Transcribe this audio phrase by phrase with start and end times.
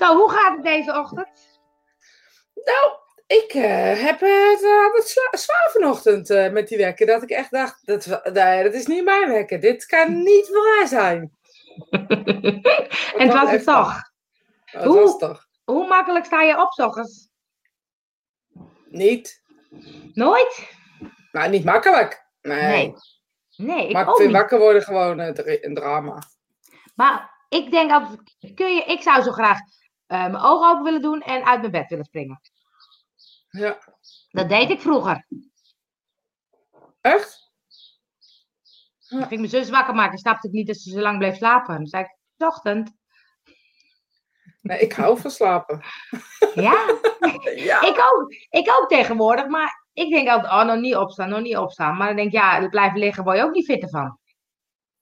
[0.00, 1.28] Zo, hoe gaat het deze ochtend?
[2.54, 2.92] Nou,
[3.26, 7.06] ik uh, heb het, uh, het zwa zwaar vanochtend uh, met die wekker.
[7.06, 9.60] Dat ik echt dacht, dat, nee, dat is niet mijn wekker.
[9.60, 11.36] Dit kan niet waar zijn.
[13.16, 14.12] en het was het toch?
[14.64, 15.46] Het hoe, was toch?
[15.64, 17.28] Hoe makkelijk sta je op, ochtends?
[18.88, 19.42] Niet.
[20.12, 20.68] Nooit?
[21.32, 22.26] Nou, niet makkelijk.
[22.40, 22.58] Nee.
[22.58, 22.94] Nee,
[23.56, 24.38] nee ik maar ik ook vind niet.
[24.38, 26.22] wakker worden gewoon een drama.
[26.94, 27.90] Maar ik denk
[28.54, 29.58] kun je, ik zou zo graag
[30.18, 32.40] mijn ogen open willen doen en uit mijn bed willen springen.
[33.50, 33.78] Ja.
[34.30, 35.26] Dat deed ik vroeger.
[37.00, 37.50] Echt?
[39.08, 40.18] Dan ging mijn zus wakker maken.
[40.18, 41.74] Snapte ik niet dat ze zo lang bleef slapen.
[41.74, 42.98] Dan zei ik, ochtend.
[44.60, 45.82] Nee, ik hou van slapen.
[46.54, 46.98] Ja?
[47.70, 47.80] ja.
[47.80, 49.46] Ik, ook, ik ook tegenwoordig.
[49.46, 51.96] Maar ik denk altijd, oh, nog niet opstaan, nog niet opstaan.
[51.96, 54.18] Maar dan denk ik, ja, blijven liggen word je ook niet fitter van.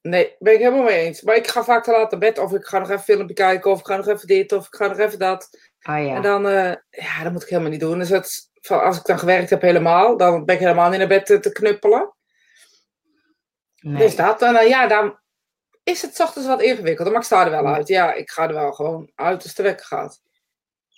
[0.01, 1.21] Nee, ben ik helemaal mee eens.
[1.21, 2.37] Maar ik ga vaak te laat naar bed.
[2.37, 3.71] Of ik ga nog even filmpje kijken.
[3.71, 4.51] Of ik ga nog even dit.
[4.51, 5.49] Of ik ga nog even dat.
[5.89, 6.15] Oh, ja.
[6.15, 7.99] En dan, uh, ja, dat moet ik helemaal niet doen.
[7.99, 11.25] Dus het, als ik dan gewerkt heb helemaal, dan ben ik helemaal niet naar bed
[11.25, 12.13] te, te knuppelen.
[13.75, 13.97] Nee.
[13.97, 14.41] Dus dat.
[14.41, 15.19] En ja, dan
[15.83, 17.13] is het ochtends wat ingewikkelder.
[17.13, 17.87] Maar ik sta er wel uit.
[17.87, 20.21] Ja, ik ga er wel gewoon uit als de wekker gaat.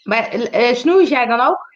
[0.03, 1.69] Maar uh, snoes jij dan ook?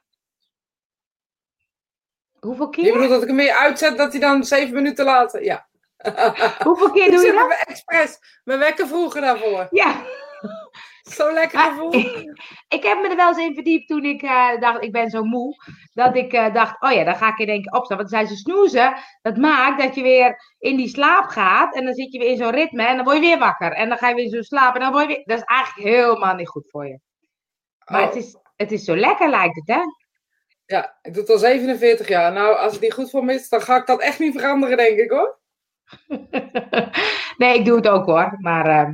[2.40, 2.86] Hoeveel keer?
[2.86, 5.44] Je bedoelt dat ik hem weer uitzet, dat hij dan zeven minuten later...
[5.44, 5.68] Ja.
[6.68, 7.52] Hoeveel keer doe je dat?
[7.52, 9.68] Ik expres mijn wekker vroeger daarvoor.
[9.72, 9.96] Ja.
[11.16, 11.94] Zo lekker gevoel.
[11.94, 12.24] Ik,
[12.68, 15.24] ik, heb me er wel eens in verdiept toen ik uh, dacht, ik ben zo
[15.24, 15.56] moe.
[15.94, 17.98] Dat ik uh, dacht, oh ja, dan ga ik in één keer opstaan.
[17.98, 18.94] Want zijn ze snoezen.
[19.22, 21.76] Dat maakt dat je weer in die slaap gaat.
[21.76, 22.84] En dan zit je weer in zo'n ritme.
[22.84, 23.72] En dan word je weer wakker.
[23.72, 24.82] En dan ga je weer zo slapen.
[24.82, 25.24] En dan word je weer...
[25.26, 27.00] Dat is eigenlijk helemaal niet goed voor je.
[27.86, 28.08] Maar Oh.
[28.08, 29.82] het, is, het is zo lekker, lijkt het, hè?
[30.66, 32.32] Ja, ik doe het al 47 jaar.
[32.32, 34.78] Nou, als het niet goed voor me is, dan ga ik dat echt niet veranderen,
[34.78, 35.40] denk ik hoor.
[37.38, 38.36] nee, ik doe het ook hoor.
[38.40, 38.68] Maar...
[38.68, 38.94] Uh...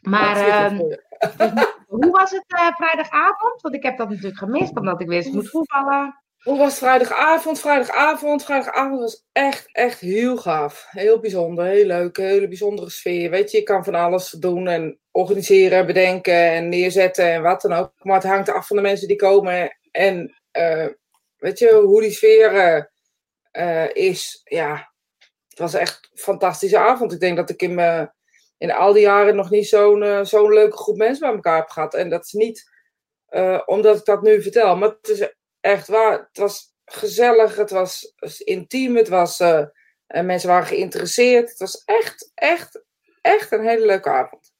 [0.00, 0.78] Maar uh,
[1.86, 3.60] hoe was het uh, vrijdagavond?
[3.60, 6.20] Want ik heb dat natuurlijk gemist, omdat ik weer moet voetballen.
[6.42, 7.60] Hoe was het vrijdagavond?
[7.60, 10.86] Vrijdagavond, vrijdagavond was echt, echt heel gaaf.
[10.90, 13.30] Heel bijzonder, heel leuk, hele bijzondere sfeer.
[13.30, 17.72] Weet je, je kan van alles doen en organiseren, bedenken en neerzetten en wat dan
[17.72, 17.92] ook.
[17.98, 20.86] Maar het hangt af van de mensen die komen en uh,
[21.36, 22.90] weet je, hoe die sfeer
[23.92, 24.40] is.
[24.44, 24.92] Ja,
[25.48, 27.12] het was echt een fantastische avond.
[27.12, 28.10] Ik denk dat ik in
[28.58, 31.68] in al die jaren nog niet zo'n uh, zo'n leuke groep mensen bij elkaar heb
[31.68, 31.94] gehad.
[31.94, 32.70] En dat is niet
[33.30, 36.12] uh, omdat ik dat nu vertel, maar het is echt waar.
[36.12, 39.38] Het was gezellig, het was intiem, het was,
[40.06, 41.48] mensen waren geïnteresseerd.
[41.48, 42.84] Het was echt, echt,
[43.20, 44.52] echt een hele leuke avond.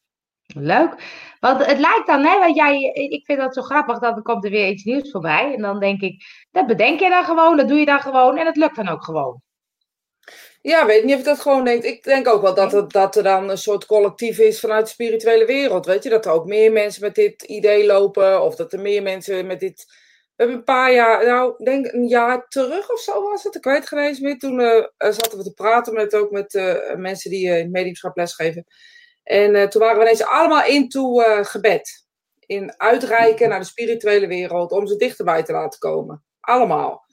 [0.55, 0.95] Leuk.
[1.41, 4.45] Want het lijkt dan, hè, want jij, ik vind dat zo grappig, dat er komt
[4.45, 5.55] er weer iets nieuws voorbij.
[5.55, 8.47] En dan denk ik, dat bedenk je dan gewoon, dat doe je dan gewoon en
[8.47, 9.43] het lukt dan ook gewoon.
[10.67, 11.85] Ja, weet niet of je dat gewoon denkt.
[11.85, 14.93] Ik denk ook wel dat, het, dat er dan een soort collectief is vanuit de
[14.93, 15.87] spirituele wereld.
[15.87, 18.43] Weet je, dat er ook meer mensen met dit idee lopen.
[18.43, 19.85] Of dat er meer mensen met dit.
[19.87, 23.55] We hebben een paar jaar, nou, ik denk een jaar terug of zo was het.
[23.55, 24.39] Ik weet geen meer.
[24.39, 28.65] Toen uh, zaten we te praten met ook met uh, mensen die uh, mediumschap lesgeven.
[29.27, 32.05] En toen waren we ineens allemaal into gebed.
[32.39, 34.73] In uitreiken naar de spirituele wereld.
[34.73, 36.25] Om ze dichterbij te laten komen.
[36.41, 37.05] Allemaal.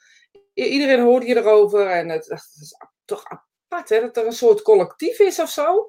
[0.54, 1.88] Iedereen hoorde je erover.
[1.88, 2.76] En het, het is
[3.06, 4.00] toch apart, hè?
[4.00, 5.88] Dat er een soort collectief is of zo.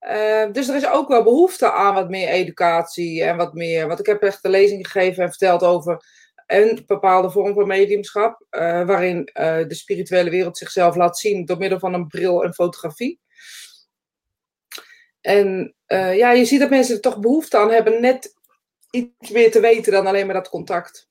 [0.00, 3.86] Uh, dus er is ook wel behoefte aan wat meer educatie en wat meer.
[3.86, 6.04] Want ik heb echt een lezing gegeven en verteld over
[6.46, 8.46] een bepaalde vorm van mediumschap.
[8.50, 12.54] Uh, waarin uh, de spirituele wereld zichzelf laat zien door middel van een bril en
[12.54, 13.20] fotografie.
[15.24, 18.34] En ja, je ziet dat mensen er toch behoefte aan hebben net
[18.90, 21.08] iets meer te weten dan alleen maar dat contact.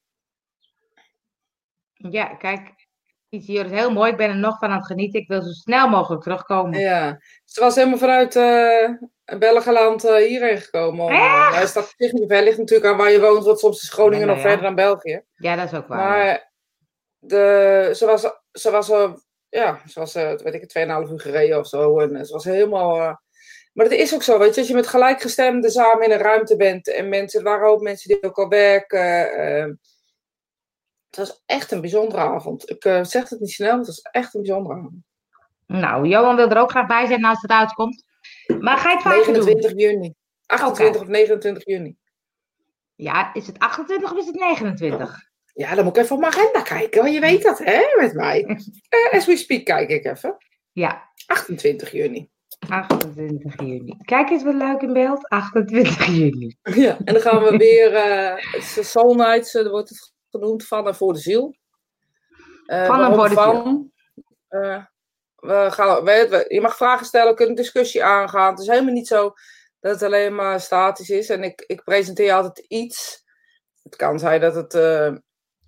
[1.94, 2.88] Ja, kijk,
[3.30, 4.12] iets hier is heel mooi.
[4.12, 5.20] Ik ben er nog van aan het genieten.
[5.20, 6.80] Ik wil zo snel mogelijk terugkomen.
[6.80, 8.90] Ja, ze was helemaal vanuit uh,
[9.40, 11.06] Belgenland uh, hierheen gekomen.
[11.06, 11.12] Om,
[11.52, 14.28] hij staat zich niet ver, ligt natuurlijk aan waar je woont, want soms is Groningen
[14.28, 14.42] nog ja.
[14.42, 15.24] verder dan België.
[15.36, 15.98] Ja, dat is ook waar.
[15.98, 16.52] Maar
[17.20, 18.88] de, ze was, ze was,
[19.50, 22.00] ja, ze was, weet ik, 2,5 uur gereden of zo.
[22.00, 23.22] En ze was helemaal.
[23.74, 26.56] Maar het is ook zo, weet je, als je met gelijkgestemden samen in een ruimte
[26.56, 29.40] bent en mensen, waren ook mensen die ook al werken.
[29.40, 29.74] Uh,
[31.10, 32.70] het was echt een bijzondere avond.
[32.70, 34.94] Ik uh, zeg het niet snel, het was echt een bijzondere avond.
[35.68, 38.04] Nou, Johan wil er ook graag bij zijn als het uitkomt.
[38.60, 39.80] Maar ga je het vaker 29 doen?
[39.80, 40.14] juni.
[40.46, 41.96] 28 of 29 juni.
[42.96, 45.32] Ja, is het 28 of is het 29?
[45.54, 48.14] Ja, dan moet ik even op mijn agenda kijken, want je weet dat, hè, met
[48.14, 48.44] mij.
[48.44, 50.38] Uh, as we speak kijk ik even.
[50.72, 51.12] Ja.
[51.26, 52.32] 28 juni.
[52.70, 53.98] 28 juni.
[54.06, 55.30] Kijk eens wat leuk in beeld.
[55.30, 56.56] 28 juni.
[56.62, 60.68] Ja, en dan gaan we weer, uh, het is Soul Nights, uh, wordt het genoemd,
[60.68, 61.56] van en voor de ziel.
[62.66, 63.92] Uh, van en voor de van, ziel.
[64.62, 64.86] Uh,
[65.36, 68.52] we gaan, we, we, je mag vragen stellen, we kunnen discussie aangaan.
[68.52, 69.34] Het is helemaal niet zo
[69.80, 71.30] dat het alleen maar statisch is.
[71.30, 73.24] En ik, ik presenteer altijd iets.
[73.84, 74.76] Het kan zijn dat het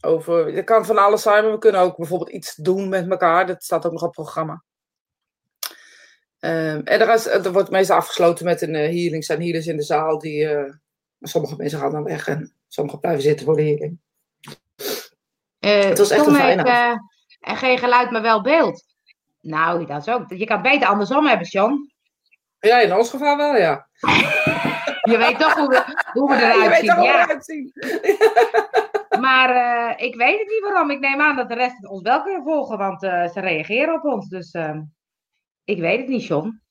[0.02, 0.54] over.
[0.54, 3.48] Het kan van alles zijn, maar we kunnen ook bijvoorbeeld iets doen met elkaar.
[3.48, 4.64] Dat staat ook nog op het programma.
[6.46, 9.26] Um, en er, is, er wordt meestal afgesloten met een uh, healing.
[9.26, 10.44] zijn healers in de zaal die.
[10.44, 10.74] Uh,
[11.22, 14.00] sommige mensen gaan dan weg en sommigen blijven zitten voor de healing.
[15.60, 17.00] het was echt een fijne
[17.40, 18.84] En geen geluid, maar wel beeld.
[19.42, 20.34] Nou, dat is ook.
[20.34, 21.94] Je kan het beter andersom hebben, John.
[22.60, 23.88] Ja, in ons geval wel, ja.
[25.12, 25.84] Je weet toch hoe we,
[26.14, 27.02] hoe we eruit zien.
[27.04, 27.24] Ja.
[27.24, 27.72] Eruit zien.
[29.26, 30.92] maar uh, ik weet het niet waarom.
[30.92, 34.04] Ik neem aan dat de rest ons wel kunnen volgen, want uh, ze reageren op
[34.04, 34.30] ons.
[34.30, 34.78] Dus uh,
[35.66, 36.62] ik weet het niet, John.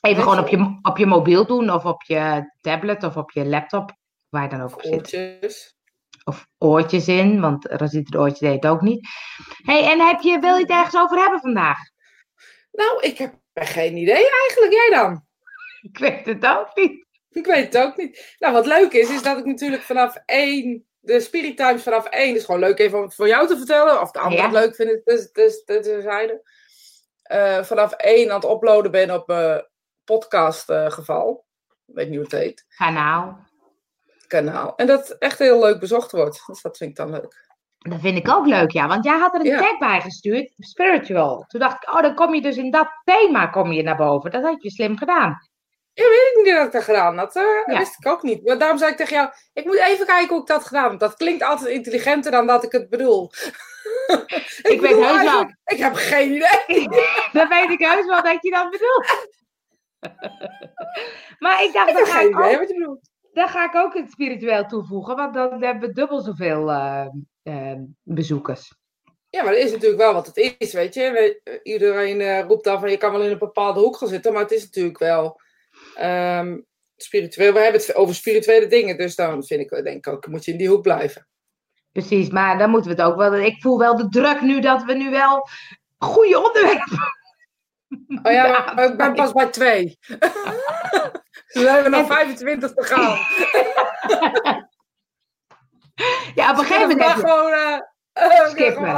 [0.00, 3.46] Even gewoon op je, op je mobiel doen, of op je tablet, of op je
[3.46, 3.96] laptop,
[4.28, 4.92] waar je dan ook op zit.
[4.92, 5.76] Oortjes.
[6.24, 9.08] Of oortjes in, want Rosita de oortjes deed het ook niet.
[9.62, 11.78] hey, en heb je, wil je het ergens over hebben vandaag?
[12.72, 14.72] Nou, ik heb geen idee eigenlijk.
[14.72, 15.24] Jij dan?
[15.82, 17.06] Ik weet het ook niet.
[17.30, 18.36] Ik weet het ook niet.
[18.38, 22.36] Nou, wat leuk is, is dat ik natuurlijk vanaf één, de Spirit Times vanaf één,
[22.36, 25.32] is gewoon leuk even voor jou te vertellen, of de anderen het leuk vinden, dus,
[25.32, 26.42] dus, dus, zeiden.
[27.32, 29.56] Uh, vanaf één aan het uploaden ben op uh,
[30.04, 31.44] podcast uh, geval.
[31.86, 32.64] Ik weet niet hoe het heet.
[32.76, 33.38] Kanaal.
[34.26, 34.76] Kanaal.
[34.76, 36.42] En dat echt heel leuk bezocht wordt.
[36.46, 37.50] Dus dat vind ik dan leuk.
[37.78, 38.86] Dat vind ik ook leuk, ja.
[38.86, 41.44] Want jij had er een tag bij gestuurd, spiritual.
[41.46, 44.30] Toen dacht ik, oh, dan kom je dus in dat thema kom je naar boven.
[44.30, 45.50] Dat had je slim gedaan.
[45.94, 47.36] Ja, weet ik niet dat ik dat gedaan had.
[47.36, 47.78] Uh, ja.
[47.78, 48.46] wist ik ook niet.
[48.46, 50.98] Maar daarom zei ik tegen jou, ik moet even kijken hoe ik dat gedaan heb.
[50.98, 53.30] Dat klinkt altijd intelligenter dan dat ik het bedoel.
[54.26, 55.42] ik, ik weet heus wel.
[55.64, 56.88] Ik heb geen idee.
[57.38, 59.28] dat weet ik heus wel dat je dat bedoelt.
[61.44, 63.10] maar ik dacht, ik idee wat je bedoelt.
[63.32, 67.06] Dan ga ik ook het spiritueel toevoegen, want dan hebben we dubbel zoveel uh,
[67.42, 68.74] uh, bezoekers.
[69.28, 71.40] Ja, maar dat is natuurlijk wel wat het is, weet je.
[71.62, 74.42] Iedereen uh, roept dan van je kan wel in een bepaalde hoek gaan zitten, maar
[74.42, 75.40] het is natuurlijk wel
[76.00, 77.52] um, spiritueel.
[77.52, 80.52] We hebben het over spirituele dingen, dus dan vind ik, denk ik ook, moet je
[80.52, 81.26] in die hoek blijven.
[81.92, 83.34] Precies, maar dan moeten we het ook wel.
[83.34, 85.48] Ik voel wel de druk nu dat we nu wel
[85.98, 86.98] goede onderwerpen.
[88.22, 89.98] Oh ja, ik ben pas bij twee.
[91.52, 93.18] we hebben nog 25 te gaan.
[96.34, 97.12] ja, op een gegeven moment.
[97.12, 97.78] Gewoon, uh,
[98.14, 98.94] uh, we gewoon.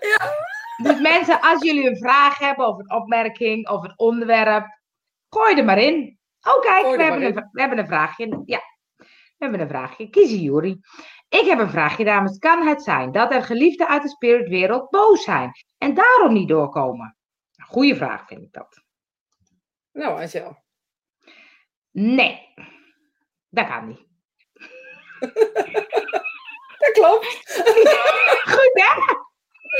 [0.00, 0.46] Ja.
[0.82, 4.80] Dus mensen, als jullie een vraag hebben of een opmerking of een onderwerp,
[5.28, 6.18] gooi er maar in.
[6.42, 8.42] Oh, kijk, we hebben, een, we hebben een vraagje.
[8.44, 8.60] Ja,
[8.96, 9.06] we
[9.38, 10.10] hebben een vraagje.
[10.10, 10.80] Kiezen Juri.
[11.28, 12.38] Ik heb een vraagje, dames.
[12.38, 17.16] Kan het zijn dat er geliefden uit de spiritwereld boos zijn en daarom niet doorkomen?
[17.62, 18.82] Goeie vraag vind ik dat.
[19.92, 20.62] Nou, Angel.
[21.90, 22.54] Nee,
[23.48, 24.06] dat kan niet.
[26.78, 27.62] dat klopt.
[28.54, 28.94] Goed, hè?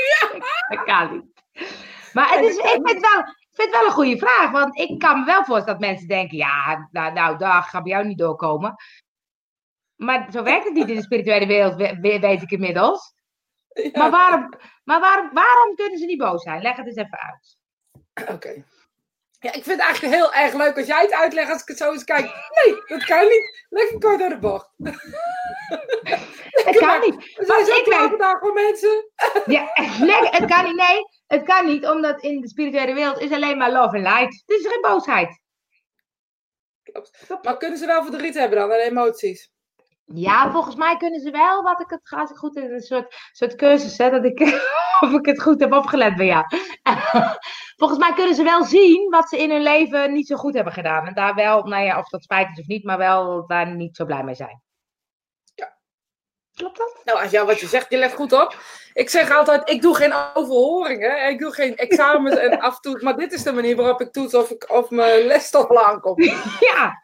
[0.08, 0.38] Ja.
[0.68, 1.26] Dat kan niet.
[2.12, 4.50] Maar het is, ik vind het wel, vind het wel een goede vraag.
[4.50, 7.92] Want ik kan me wel voorstellen dat mensen denken: ja, nou, nou daar gaat bij
[7.92, 8.74] jou niet doorkomen.
[9.98, 13.14] Maar zo werkt het niet in de spirituele wereld, weet ik inmiddels.
[13.92, 14.52] Maar, waarom,
[14.84, 16.62] maar waarom, waarom kunnen ze niet boos zijn?
[16.62, 17.58] Leg het eens even uit.
[18.34, 18.64] Oké.
[19.40, 21.76] Ja, ik vind het eigenlijk heel erg leuk als jij het uitlegt als ik het
[21.76, 22.24] zo eens kijk.
[22.64, 23.66] Nee, dat kan niet.
[23.68, 24.70] Lekker kort door de bocht.
[26.64, 27.14] Het kan niet.
[27.14, 29.10] We zijn zo klaar vandaag voor mensen.
[29.46, 30.76] Ja, het kan niet.
[30.76, 34.42] Nee, het kan niet, omdat in de spirituele wereld is alleen maar love en light.
[34.46, 35.40] Het is geen boosheid.
[36.82, 37.26] Klopt.
[37.42, 39.50] Maar kunnen ze wel verdriet hebben dan en emoties?
[40.14, 43.14] Ja, volgens mij kunnen ze wel, wat ik het, als ik goed in een soort,
[43.32, 44.40] soort cursus, hè, dat ik,
[45.04, 46.44] of ik het goed heb opgelet bij jou.
[47.80, 50.72] volgens mij kunnen ze wel zien wat ze in hun leven niet zo goed hebben
[50.72, 51.06] gedaan.
[51.06, 53.96] En daar wel, nou ja, of dat spijt is of niet, maar wel daar niet
[53.96, 54.62] zo blij mee zijn.
[55.54, 55.76] Ja.
[56.54, 57.00] Klopt dat?
[57.04, 58.56] Nou, als jou wat je zegt, je let goed op.
[58.92, 61.28] Ik zeg altijd, ik doe geen overhoringen.
[61.28, 63.02] Ik doe geen examens en af en toe.
[63.02, 66.24] Maar dit is de manier waarop ik toets of, ik, of mijn lesstof al aankomt.
[66.60, 67.02] Ja.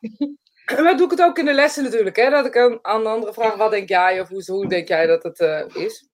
[0.64, 2.16] Maar doe ik het ook in de lessen natuurlijk.
[2.16, 2.30] Hè?
[2.30, 5.23] Dat ik aan, aan de andere vraag, wat denk jij of hoe, denk jij dat
[5.23, 6.09] het uh, is?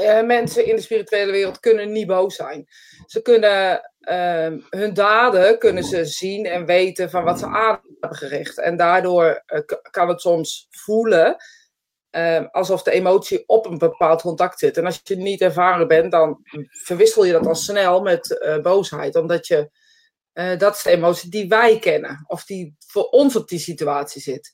[0.00, 2.66] Uh, mensen in de spirituele wereld kunnen niet boos zijn.
[3.06, 8.18] Ze kunnen uh, hun daden kunnen ze zien en weten van wat ze aan hebben
[8.18, 8.58] gericht.
[8.58, 11.36] En daardoor uh, kan het soms voelen
[12.10, 14.76] ehm, alsof de emotie op een bepaald contact zit.
[14.76, 19.16] En als je niet ervaren bent, dan verwissel je dat al snel met boosheid.
[19.16, 19.70] Omdat je
[20.34, 24.22] uh, dat is de emotie die wij kennen, of die voor ons op die situatie
[24.22, 24.52] zit.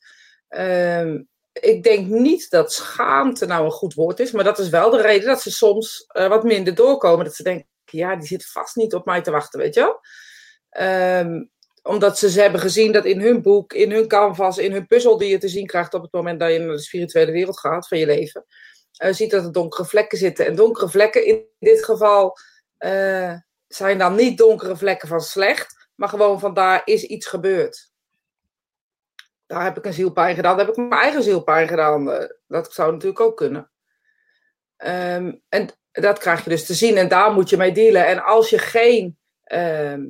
[0.49, 1.15] Uh,
[1.53, 5.03] ik denk niet dat schaamte nou een goed woord is, maar dat is wel de
[5.03, 7.25] reden dat ze soms uh, wat minder doorkomen.
[7.25, 10.01] Dat ze denken, ja, die zit vast niet op mij te wachten, weet je wel.
[11.19, 11.51] Um,
[11.83, 15.19] omdat ze, ze hebben gezien dat in hun boek, in hun canvas, in hun puzzel
[15.19, 17.89] die je te zien krijgt op het moment dat je naar de spirituele wereld gaat
[17.89, 18.45] van je leven,
[19.05, 20.47] uh, ziet dat er donkere vlekken zitten.
[20.47, 22.37] En donkere vlekken in dit geval
[23.75, 27.93] zijn dan niet donkere vlekken van slecht, maar gewoon van daar is iets gebeurd.
[29.47, 32.11] Daar heb ik een zielpijn gedaan, daar heb ik mijn eigen zielpijn gedaan.
[32.11, 33.71] Eh, dat zou natuurlijk ook kunnen.
[34.77, 38.07] Ehm, en dat krijg je dus te zien en daar moet je mee dealen.
[38.07, 40.07] En als je geen ehm,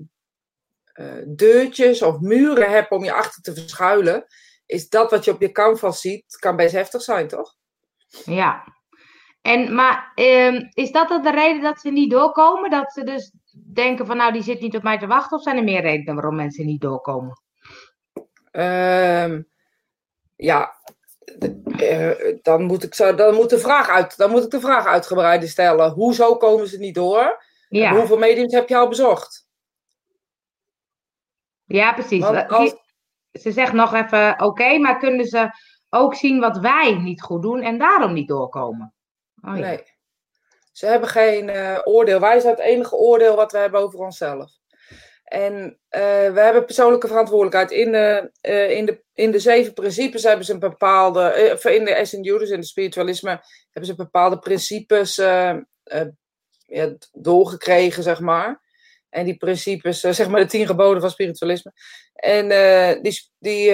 [0.93, 4.27] eh, deurtjes of muren hebt om je achter te verschuilen,
[4.67, 7.55] is dat wat je op je canvas ziet, kan best heftig zijn, toch?
[8.25, 8.65] Ja.
[9.43, 12.71] En, maar ehm, is dat dan de reden dat ze niet doorkomen?
[12.71, 13.33] Dat ze dus
[13.65, 15.37] denken van nou, die zit niet op mij te wachten?
[15.37, 17.43] Of zijn er meer redenen waarom mensen niet doorkomen?
[18.53, 19.49] Um,
[20.37, 20.75] ja,
[21.81, 24.87] uh, dan, moet ik zo, dan, moet de vraag uit, dan moet ik de vraag
[24.87, 25.91] uitgebreider stellen.
[25.91, 27.45] Hoezo komen ze niet door?
[27.69, 27.95] Ja.
[27.95, 29.49] hoeveel mediums heb je al bezocht?
[31.65, 32.25] Ja, precies.
[32.25, 32.75] Als...
[33.33, 35.51] Ze zegt nog even oké, maar kunnen ze
[35.89, 38.95] ook zien wat wij niet goed doen en daarom niet doorkomen?
[39.43, 39.61] Oh, ja.
[39.61, 39.83] Nee.
[40.81, 42.21] Ze hebben geen uh, oordeel.
[42.21, 44.51] Wij zijn het enige oordeel wat we hebben over onszelf.
[45.25, 46.01] En uh,
[46.33, 47.71] we hebben persoonlijke verantwoordelijkheid.
[47.71, 51.59] In de, uh, in, de, in de zeven principes hebben ze een bepaalde.
[51.63, 53.31] In de SNU, dus in de spiritualisme,
[53.71, 58.61] hebben ze bepaalde principes ja, doorgekregen, zeg maar.
[59.09, 61.73] En die principes, zeg maar de tien geboden van spiritualisme.
[62.15, 62.49] En
[63.03, 63.73] die, die,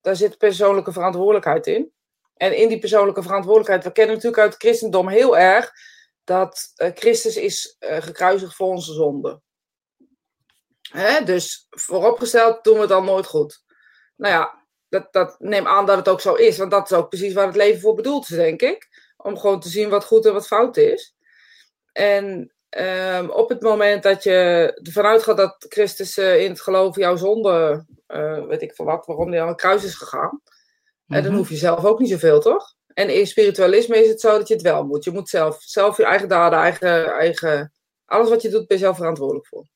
[0.00, 1.92] daar zit persoonlijke verantwoordelijkheid in.
[2.36, 5.94] En in die persoonlijke verantwoordelijkheid, we kennen natuurlijk uit het christendom heel erg
[6.26, 9.42] dat Christus is gekruisigd voor onze zonden.
[10.90, 11.24] Hè?
[11.24, 13.64] Dus vooropgesteld doen we het dan nooit goed.
[14.16, 17.08] Nou ja, dat, dat neem aan dat het ook zo is, want dat is ook
[17.08, 18.88] precies waar het leven voor bedoeld is, denk ik.
[19.16, 21.14] Om gewoon te zien wat goed en wat fout is.
[21.92, 24.30] En um, op het moment dat je
[24.82, 29.06] ervan uitgaat dat Christus uh, in het geloof jouw zonde, uh, weet ik van wat,
[29.06, 30.54] waarom hij aan het kruis is gegaan, mm
[31.06, 31.34] dan mhm.
[31.34, 32.74] hoef je zelf ook niet zoveel, toch?
[32.96, 35.04] En in spiritualisme is het zo dat je het wel moet.
[35.04, 37.72] Je moet zelf, zelf je eigen daden, eigen, eigen,
[38.04, 39.66] alles wat je doet, ben je zelf verantwoordelijk voor.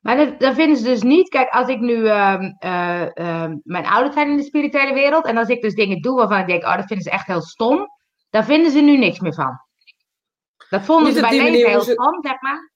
[0.00, 1.28] Maar dat, dat, vinden ze dus niet.
[1.28, 1.94] Kijk, als ik nu.
[1.94, 5.24] Uh, uh, mijn ouders zijn in de spirituele wereld.
[5.24, 6.62] En als ik dus dingen doe waarvan ik denk.
[6.62, 7.86] Oh, dat vinden ze echt heel stom.
[8.30, 9.60] Daar vinden ze nu niks meer van.
[10.70, 12.72] Dat vonden ze bij leven heel stom, zeg maar.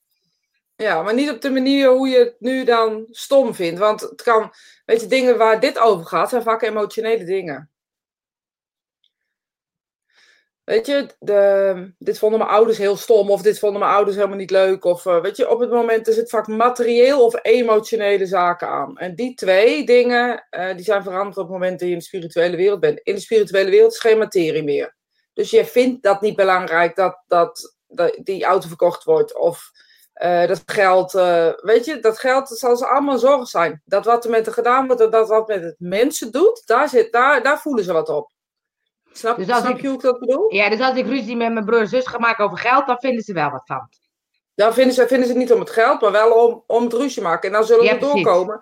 [0.77, 3.79] Ja, maar niet op de manier hoe je het nu dan stom vindt.
[3.79, 4.53] Want het kan.
[4.85, 6.29] Weet je, dingen waar dit over gaat.
[6.29, 7.74] zijn vaak emotionele dingen.
[10.65, 14.37] Weet je, de, dit vonden mijn ouders heel stom, of dit vonden mijn ouders helemaal
[14.37, 14.85] niet leuk.
[14.85, 18.99] Of uh, weet je, op het moment is het vaak materieel of emotionele zaken aan.
[18.99, 22.05] En die twee dingen, uh, die zijn veranderd op het moment dat je in de
[22.05, 23.01] spirituele wereld bent.
[23.03, 24.97] In de spirituele wereld is geen materie meer.
[25.33, 27.75] Dus je vindt dat niet belangrijk dat, dat,
[28.23, 29.39] die auto verkocht wordt.
[29.39, 29.71] Of
[30.23, 31.13] uh, dat geld,
[31.63, 33.83] weet je, dat geld zal ze allemaal zorg zijn.
[33.85, 37.13] Dat wat er met er gedaan wordt, dat wat met het mensen doet, daar, zit,
[37.13, 38.34] daar, daar voelen ze wat op.
[39.17, 40.55] Snap, dus snap ik, je hoe ik dat bedoel?
[40.55, 42.99] Ja, dus als ik ruzie met mijn broer en zus ga maken over geld, dan
[42.99, 43.89] vinden ze wel wat van.
[44.55, 46.93] Dan vinden ze, vinden ze het niet om het geld, maar wel om, om het
[46.93, 47.49] ruzie maken.
[47.49, 48.59] En dan zullen we doorkomen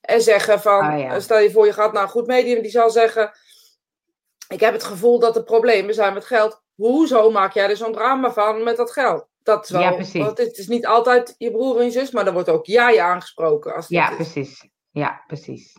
[0.00, 2.90] en zeggen van, oh, stel je voor je gaat naar een goed medium, die zal
[2.90, 3.30] zeggen,
[4.48, 6.62] ik heb het gevoel dat er problemen zijn met geld.
[6.74, 9.26] Hoezo maak jij er zo'n drama van met dat geld?
[9.42, 10.26] Dat is wel, ja, precies.
[10.26, 13.74] Het is niet altijd je broer en je zus, maar dan wordt ook jij aangesproken.
[13.74, 14.68] Als ja, precies.
[14.90, 15.76] Ja, precies.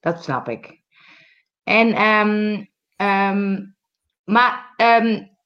[0.00, 0.80] Dat snap ik.
[1.62, 3.76] En um, Um,
[4.24, 5.36] maar, um,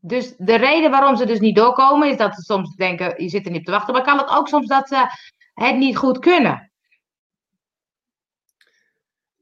[0.00, 3.44] dus de reden waarom ze dus niet doorkomen, is dat ze soms denken, je zit
[3.44, 3.94] er niet op te wachten.
[3.94, 5.06] Maar kan het ook soms dat ze
[5.54, 6.72] het niet goed kunnen?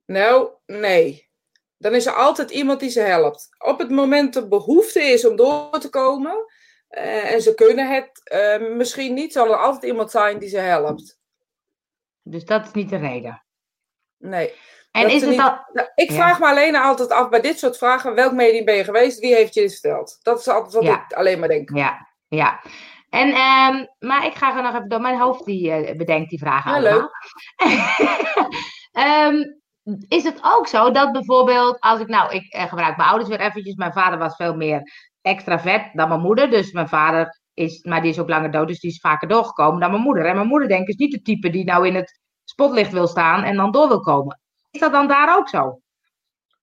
[0.07, 1.29] Nou, nee.
[1.79, 3.49] Dan is er altijd iemand die ze helpt.
[3.59, 6.45] Op het moment dat behoefte is om door te komen,
[6.91, 10.59] uh, en ze kunnen het uh, misschien niet, zal er altijd iemand zijn die ze
[10.59, 11.19] helpt.
[12.23, 13.45] Dus dat is niet de reden?
[14.21, 14.53] Nee.
[14.91, 15.59] En is het dan...
[15.95, 19.19] Ik vraag me alleen altijd af bij dit soort vragen: welk medium ben je geweest?
[19.19, 20.19] Wie heeft je dit verteld?
[20.23, 21.77] Dat is altijd wat ik alleen maar denk.
[21.77, 22.61] Ja, ja.
[23.11, 25.01] En, um, maar ik ga gewoon nog even door.
[25.01, 26.71] Mijn hoofd die, uh, bedenkt die vragen.
[26.71, 27.11] Ja, leuk.
[29.33, 29.61] um,
[30.09, 33.41] is het ook zo dat bijvoorbeeld, als ik nou, ik uh, gebruik mijn ouders weer
[33.41, 33.75] eventjes.
[33.75, 34.83] Mijn vader was veel meer
[35.23, 36.51] extravert dan mijn moeder.
[36.51, 39.81] Dus mijn vader is, maar die is ook langer dood, dus die is vaker doorgekomen
[39.81, 40.27] dan mijn moeder.
[40.27, 42.20] En mijn moeder, denk ik, is niet de type die nou in het
[42.51, 44.41] spotlicht wil staan en dan door wil komen.
[44.71, 45.81] Is dat dan daar ook zo?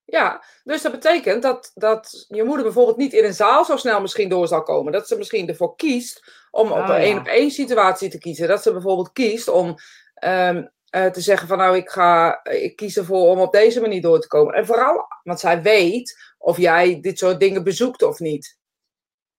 [0.04, 4.00] Ja, dus dat betekent dat, dat je moeder bijvoorbeeld niet in een zaal zo snel
[4.00, 4.92] misschien door zal komen.
[4.92, 8.48] Dat ze misschien ervoor kiest om op oh, een één op één situatie te kiezen.
[8.48, 9.74] Dat ze bijvoorbeeld kiest om
[10.14, 14.02] ehm, eh, te zeggen van nou ik ga, ik kies ervoor om op deze manier
[14.02, 14.54] door te komen.
[14.54, 18.58] En vooral, want zij weet of jij dit soort dingen bezoekt of niet.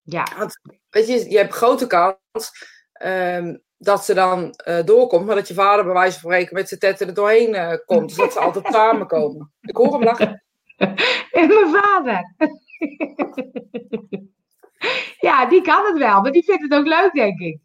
[0.02, 0.28] Ja.
[0.38, 2.52] Want weet je, je hebt grote kans
[2.92, 6.68] ehm, dat ze dan uh, doorkomt, maar dat je vader bij wijze van spreken met
[6.68, 8.08] zijn tetten er doorheen uh, komt.
[8.08, 9.54] Dus dat ze altijd samenkomen.
[9.62, 10.44] Ik hoor hem lachen.
[11.32, 12.36] En mijn vader.
[15.28, 17.60] ja, die kan het wel, maar die vindt het ook leuk, denk ik.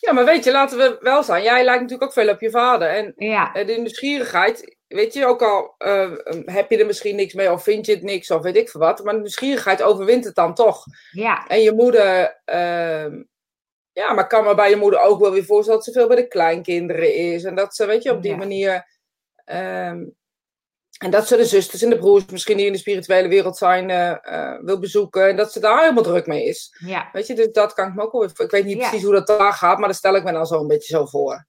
[0.00, 1.42] Ja, maar weet je, laten we wel zijn.
[1.42, 2.88] Jij lijkt natuurlijk ook veel op je vader.
[2.88, 6.10] En Ja, eh, de nieuwsgierigheid, weet je, ook al eh,
[6.44, 8.80] heb je er misschien niks mee of vind je het niks of weet ik veel
[8.80, 9.04] wat.
[9.04, 10.84] Maar de nieuwsgierigheid overwint het dan toch.
[11.10, 12.40] ja, En je moeder,
[13.98, 16.16] ja, maar kan me bij je moeder ook wel weer voorstellen dat ze veel bij
[16.16, 17.44] de kleinkinderen is.
[17.44, 18.36] En dat ze, weet je, op die Ja.
[18.36, 18.96] manier.
[19.44, 20.04] ehm,
[20.98, 23.90] en dat ze de zusters en de broers misschien die in de spirituele wereld zijn,
[23.90, 24.10] eh,
[24.52, 25.28] eh, wil bezoeken.
[25.28, 26.76] En dat ze daar helemaal druk mee is.
[26.86, 27.08] ja.
[27.12, 28.88] Weet je, dus dat kan ik me ook wel weer- Ik weet niet Ja.
[28.88, 31.06] precies hoe dat daar gaat, maar dat stel ik me dan zo een beetje zo
[31.06, 31.46] voor.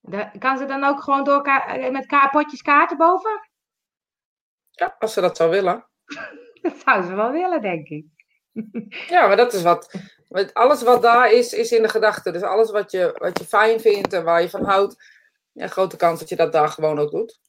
[0.00, 3.40] Da- Kan ze dan ook gewoon door ka- eh, met ka potjes kaarten boven?
[4.70, 5.88] Ja, als ze dat zou willen.
[6.62, 8.04] Dat zou ze wel willen, denk ik.
[9.08, 9.94] Ja, maar dat is wat.
[10.28, 12.30] Want Alles wat daar is, is in de gedachte.
[12.30, 14.96] Dus alles wat je, wat je fijn vindt en waar je van houdt.
[15.52, 17.40] Ja, grote kans dat je dat daar gewoon ook doet.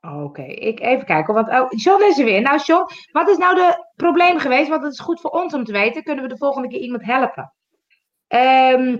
[0.00, 1.34] Oké, ik even kijken.
[1.34, 2.40] Want, oh, John is er weer.
[2.40, 4.68] Nou, John, wat is nou de probleem geweest?
[4.68, 6.02] Want het is goed voor ons om te weten.
[6.02, 7.52] Kunnen we de volgende keer iemand helpen?
[8.26, 8.96] Ehm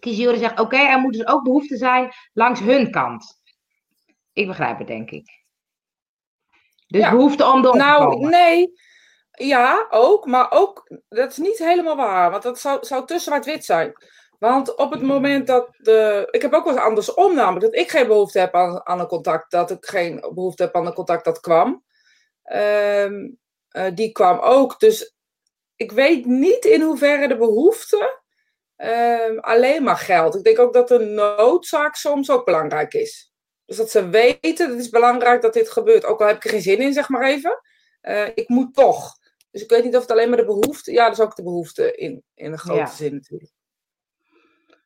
[0.00, 3.40] Kizure zegt, oké, er moet dus ook behoefte zijn langs hun kant.
[4.32, 5.42] Ik begrijp het, denk ik.
[6.86, 7.10] Dus Ja.
[7.10, 8.30] behoefte om door te Nou, komen.
[8.30, 8.72] nee.
[9.34, 10.26] Ja, ook.
[10.26, 12.30] Maar ook, dat is niet helemaal waar.
[12.30, 13.92] Want dat zou, zou te zwart-wit zijn.
[14.38, 16.28] Want op het moment dat de...
[16.30, 17.64] Ik heb ook wel andersom namelijk.
[17.64, 19.50] Dat ik geen behoefte heb aan, een contact.
[19.50, 21.84] Dat ik geen behoefte heb aan een contact dat kwam.
[22.42, 23.30] Ehm,
[23.68, 24.80] eh, die kwam ook.
[24.80, 25.14] Dus
[25.76, 28.22] ik weet niet in hoeverre de behoefte
[28.76, 30.36] ehm, alleen maar geldt.
[30.36, 33.32] Ik denk ook dat de noodzaak soms ook belangrijk is.
[33.66, 36.04] Dus dat ze weten, het is belangrijk dat dit gebeurt.
[36.04, 37.60] Ook al heb ik er geen zin in, zeg maar even.
[38.00, 39.16] Eh, ik moet toch.
[39.54, 40.92] Dus ik weet niet of het alleen maar de behoefte...
[40.92, 42.86] Ja, dat is ook de behoefte in, in een grote Ja.
[42.86, 43.50] zin natuurlijk.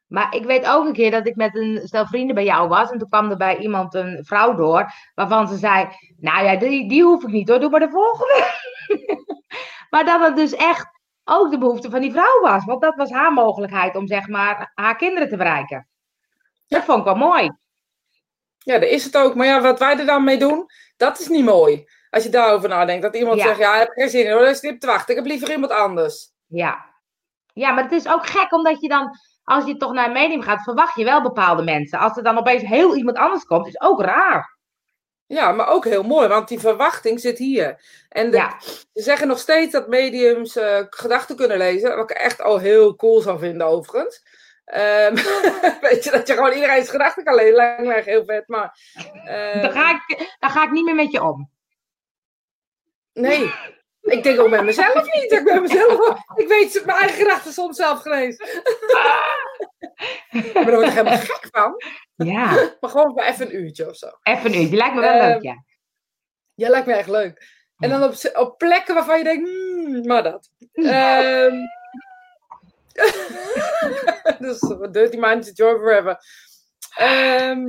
[0.06, 2.90] Maar ik weet ook een keer dat ik met een stel vrienden bij jou was.
[2.90, 4.92] En toen kwam er bij iemand een vrouw door.
[5.14, 8.46] Waarvan ze zei: Nou ja, die, die hoef ik niet hoor, doe maar de volgende.
[9.90, 10.86] maar dat het dus echt
[11.24, 12.64] ook de behoefte van die vrouw was.
[12.64, 15.88] Want dat was haar mogelijkheid om zeg maar haar kinderen te bereiken.
[16.66, 17.50] Dat vond ik wel mooi.
[18.58, 19.34] Ja, dat is het ook.
[19.34, 20.66] Maar ja, wat wij er dan mee doen,
[20.96, 21.86] dat is niet mooi.
[22.10, 23.02] Als je daarover nadenkt.
[23.02, 23.46] Dat iemand Ja.
[23.46, 25.08] zegt, ja, ik heb geen zin in hoor, dat is niet te wachten.
[25.10, 26.30] Ik heb liever iemand anders.
[26.46, 26.84] Ja.
[27.52, 29.10] ja, maar het is ook gek omdat je dan,
[29.44, 31.98] als je toch naar een medium gaat, verwacht je wel bepaalde mensen.
[31.98, 34.56] Als er dan opeens heel iemand anders komt, is ook raar.
[35.26, 37.82] Ja, maar ook heel mooi, want die verwachting zit hier.
[38.08, 38.56] En de- Ja,
[38.92, 41.96] ze zeggen nog steeds dat mediums eh, gedachten kunnen lezen.
[41.96, 44.22] Wat ik echt al heel cool zou vinden, overigens.
[44.64, 45.14] Ehm,
[45.88, 47.54] weet je, dat je gewoon iedereen's gedachten kan lezen.
[47.54, 48.78] Lijkt me echt heel vet, maar...
[49.62, 51.50] dan, ga ik, dan ga ik niet meer met je om.
[53.20, 53.52] Nee.
[54.00, 55.32] Ik denk ook met mezelf niet.
[55.32, 58.46] Ik, ben mezelf, ik weet mijn eigen gedachten soms zelf genezen.
[60.32, 61.74] maar daar word ik helemaal gek van.
[62.14, 62.50] Ja,
[62.80, 64.06] Maar gewoon voor even een uurtje of zo.
[64.22, 64.56] even nu.
[64.56, 65.64] Die lijkt me wel Ehm, leuk, ja.
[66.54, 67.56] Ja, lijkt me echt leuk.
[67.76, 70.50] En dan op, op plekken waarvan je denkt, hmm, maar dat.
[70.72, 71.56] Ehm
[74.38, 76.18] dus Dirty Minds, Joy Forever.
[76.96, 77.66] Ehm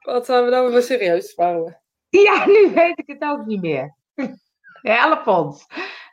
[0.00, 1.82] wat zouden we nou weer serieus sparen?
[2.08, 3.94] Ja, nu weet ik het ook niet meer.
[4.82, 5.66] Help ons.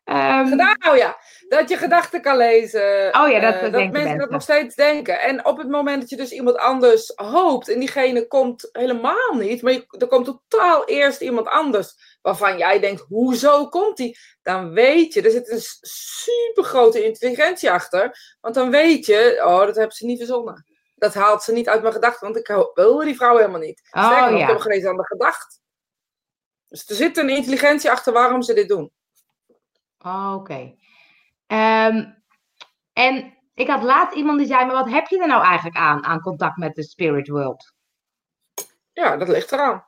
[0.04, 3.10] Ehm, Nou ja, dat je gedachten kan lezen.
[3.22, 5.22] Oh ja, dat eh, denken mensen dat nog steeds denken.
[5.22, 9.62] En op het moment dat je dus iemand anders hoopt en diegene komt helemaal niet,
[9.62, 14.18] maar je, er komt totaal eerst iemand anders waarvan jij denkt, hoezo komt die?
[14.42, 18.38] Dan weet je, er zit een super grote intelligentie achter.
[18.42, 20.66] Want dan weet je, oh, dat hebben ze niet verzonnen.
[20.96, 23.82] Dat haalt ze niet uit mijn gedachten, want ik wilde die vrouw helemaal niet.
[23.92, 24.42] Oh, Sterker ja.
[24.42, 25.61] ik heb er geen eens aan de gedacht.
[26.72, 28.92] Dus er zit een intelligentie achter waarom ze dit doen.
[29.98, 30.76] oh, Oké.
[31.48, 32.12] Ehm,
[32.94, 36.04] en ik had laatst iemand die zei, maar wat heb je er nou eigenlijk aan,
[36.04, 37.74] aan contact met de spirit world?
[38.94, 39.86] Ja, dat ligt eraan.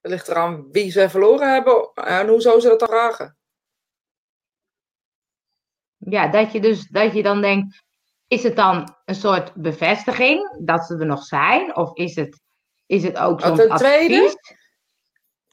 [0.00, 3.36] Het ligt eraan wie ze verloren hebben en hoezo ze dat dan vragen.
[5.96, 7.82] Ja, dat je dus, dat je dan denkt,
[8.26, 11.76] is het dan een soort bevestiging dat ze er nog zijn?
[11.76, 12.40] Of is het,
[12.86, 14.57] is het ook zo'n ten tweede- advies?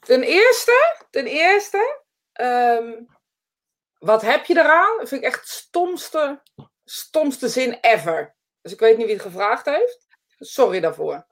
[0.05, 3.03] Ten eerste, ten eerste, ehm,
[3.97, 4.97] wat heb je eraan?
[4.97, 6.41] Dat vind ik echt het stomste,
[6.83, 8.35] stomste zin ever.
[8.61, 10.07] Dus ik weet niet wie het gevraagd heeft.
[10.39, 11.27] Sorry daarvoor.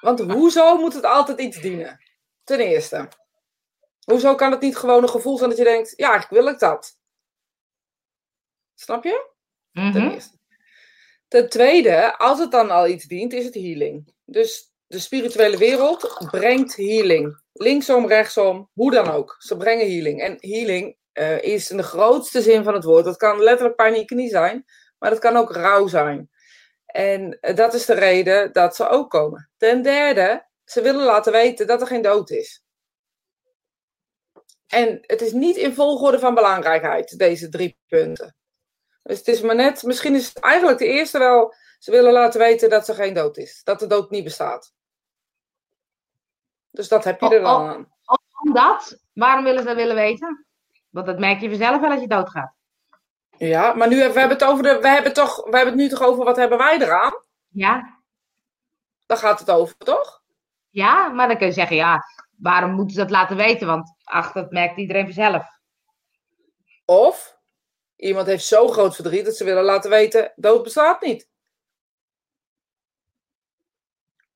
[0.00, 2.02] Want hoezo moet het altijd iets dienen?
[2.44, 3.08] Ten eerste.
[4.04, 6.58] Hoezo kan het niet gewoon een gevoel zijn dat je denkt, ja, eigenlijk wil ik
[6.58, 6.98] dat.
[8.74, 9.30] Snap je?
[9.72, 10.10] Ten Mhm.
[10.10, 10.36] eerste.
[11.28, 14.14] Ten tweede, als het dan al iets dient, is het healing.
[14.24, 17.40] Dus de spirituele wereld brengt healing.
[17.52, 19.36] Linksom, rechtsom, hoe dan ook.
[19.38, 20.22] Ze brengen healing.
[20.22, 23.04] En healing eh, is in de grootste zin van het woord.
[23.04, 24.64] Dat kan letterlijk pijn in je knie zijn,
[24.98, 26.30] maar dat kan ook rouw zijn.
[26.86, 29.50] En eh, dat is de reden dat ze ook komen.
[29.56, 32.64] Ten derde, ze willen laten weten dat er geen dood is.
[34.66, 38.36] En het is niet in volgorde van belangrijkheid, deze drie punten.
[39.02, 42.40] Dus het is maar net, misschien is het eigenlijk de eerste wel, ze willen laten
[42.40, 43.60] weten dat er geen dood is.
[43.64, 44.72] Dat de dood niet bestaat.
[46.72, 47.68] Dus dat heb je er Oh, dan oh.
[47.68, 47.90] aan.
[48.44, 50.46] Omdat, waarom willen ze dat willen weten?
[50.90, 52.54] Want dat merk je vanzelf wel als je doodgaat.
[53.36, 55.82] Ja, maar nu hebben we hebben het over de, we hebben toch, we hebben het
[55.82, 57.12] nu toch over wat hebben wij eraan?
[57.48, 58.00] Ja,
[59.06, 60.22] Daar gaat het over, toch?
[60.70, 62.04] ja, maar dan kun je zeggen, ja,
[62.36, 63.66] waarom moeten ze dat laten weten?
[63.66, 65.46] Want ach, dat merkt iedereen vanzelf.
[66.84, 67.38] Of
[67.96, 71.28] iemand heeft zo groot verdriet dat ze willen laten weten, dood bestaat niet.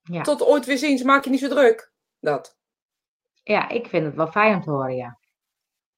[0.02, 0.22] Ja.
[0.22, 1.92] Tot ooit weer ziens, maak je niet zo druk.
[2.20, 2.56] Dat.
[3.42, 5.18] Ja, ik vind het wel fijn om te horen, ja.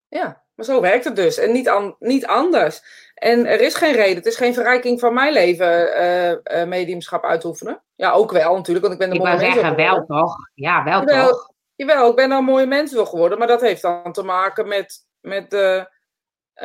[0.09, 1.39] Ja, maar zo werkt het dus.
[1.39, 2.83] En niet, an- niet anders.
[3.15, 4.17] En er is geen reden.
[4.17, 7.83] Het is geen verrijking van mijn leven, eh, eh, mediumschap uitoefenen.
[7.95, 10.35] Ja, ook wel natuurlijk, want ik ben een Ik mooie mens zeggen, wel toch?
[10.55, 11.29] Ja, wel Jawel.
[11.29, 11.51] toch?
[11.75, 15.07] Jawel, ik ben een mooie mens wel geworden, maar dat heeft dan te maken met...
[15.21, 15.53] met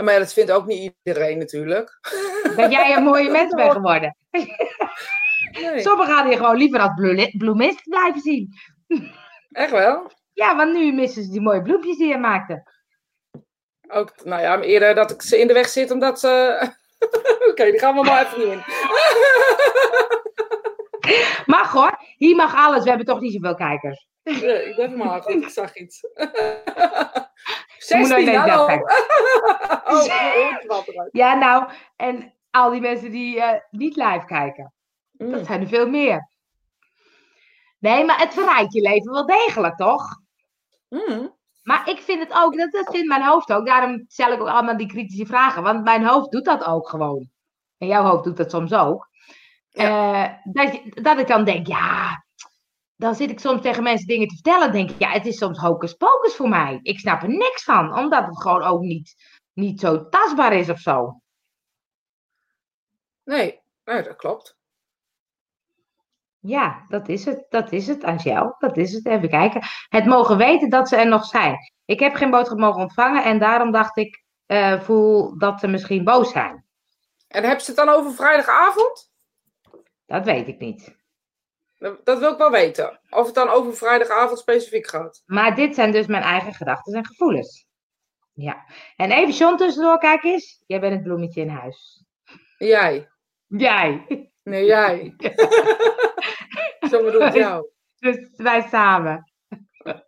[0.01, 1.99] maar dat vindt ook niet iedereen natuurlijk.
[2.55, 4.17] Dat jij een mooie mens bent geworden.
[4.31, 8.49] Nee, Sommigen gaan hier gewoon liever als bloe- bloemist blijven zien.
[9.53, 10.11] Echt wel.
[10.33, 12.71] Ja, want nu missen ze die mooie bloempjes die je maakte.
[13.87, 16.57] Ook, nou ja, maar eerder dat ik ze in de weg zit omdat ze...
[17.49, 18.63] Oké, die gaan we maar even niet in.
[21.45, 22.83] Mag hoor, hier mag alles.
[22.83, 24.07] We hebben toch niet zoveel kijkers.
[24.23, 25.99] Nee, ik ben maar goed, ik zag iets.
[26.01, 28.85] Je moet nooit 16, naar jezelf hallo.
[30.67, 31.07] Oh, oh.
[31.11, 34.73] Ja, nou, en al die mensen die eh, niet live kijken.
[35.11, 35.45] Dat Mm.
[35.45, 36.29] zijn er veel meer.
[37.83, 40.19] Nee, maar het verrijkt je leven wel degelijk, toch?
[40.89, 41.35] Mm.
[41.63, 43.65] Maar ik vind het ook, dat, dat vindt mijn hoofd ook.
[43.65, 45.63] Daarom stel ik ook allemaal die kritische vragen.
[45.63, 47.29] Want mijn hoofd doet dat ook gewoon.
[47.77, 49.09] En jouw hoofd doet dat soms ook.
[49.71, 52.25] Eh, dat, dat ik dan denk, ja,
[52.95, 54.71] dan zit ik soms tegen mensen dingen te vertellen.
[54.71, 56.79] denk ik, ja, het is soms hocus pocus voor mij.
[56.81, 59.15] Ik snap er niks van, omdat het gewoon ook niet,
[59.53, 61.21] niet zo tastbaar is of zo.
[63.23, 64.57] Nee, nee, dat klopt.
[66.45, 67.45] Ja, dat is het.
[67.49, 68.55] Dat is het, Angel.
[68.59, 69.05] Dat is het.
[69.05, 69.61] Even kijken.
[69.89, 71.57] Het mogen weten dat ze er nog zijn.
[71.85, 76.03] Ik heb geen boodschap mogen ontvangen en daarom dacht ik, eh, voel dat ze misschien
[76.03, 76.65] boos zijn.
[77.27, 79.11] En heb je het dan over vrijdagavond?
[80.05, 80.95] Dat weet ik niet.
[81.77, 82.99] Dat dat wil ik wel weten.
[83.09, 85.23] Of het dan over vrijdagavond specifiek gaat.
[85.25, 87.67] Maar dit zijn dus mijn eigen gedachten en gevoelens.
[88.33, 88.65] Ja.
[88.95, 90.63] En even John tussendoor, kijk eens.
[90.67, 92.05] Jij bent het bloemetje in huis.
[92.57, 93.09] Jij.
[93.47, 94.05] Jij.
[94.43, 95.15] Nee, jij.
[97.01, 97.69] Zo jou.
[97.99, 99.31] Dus wij samen.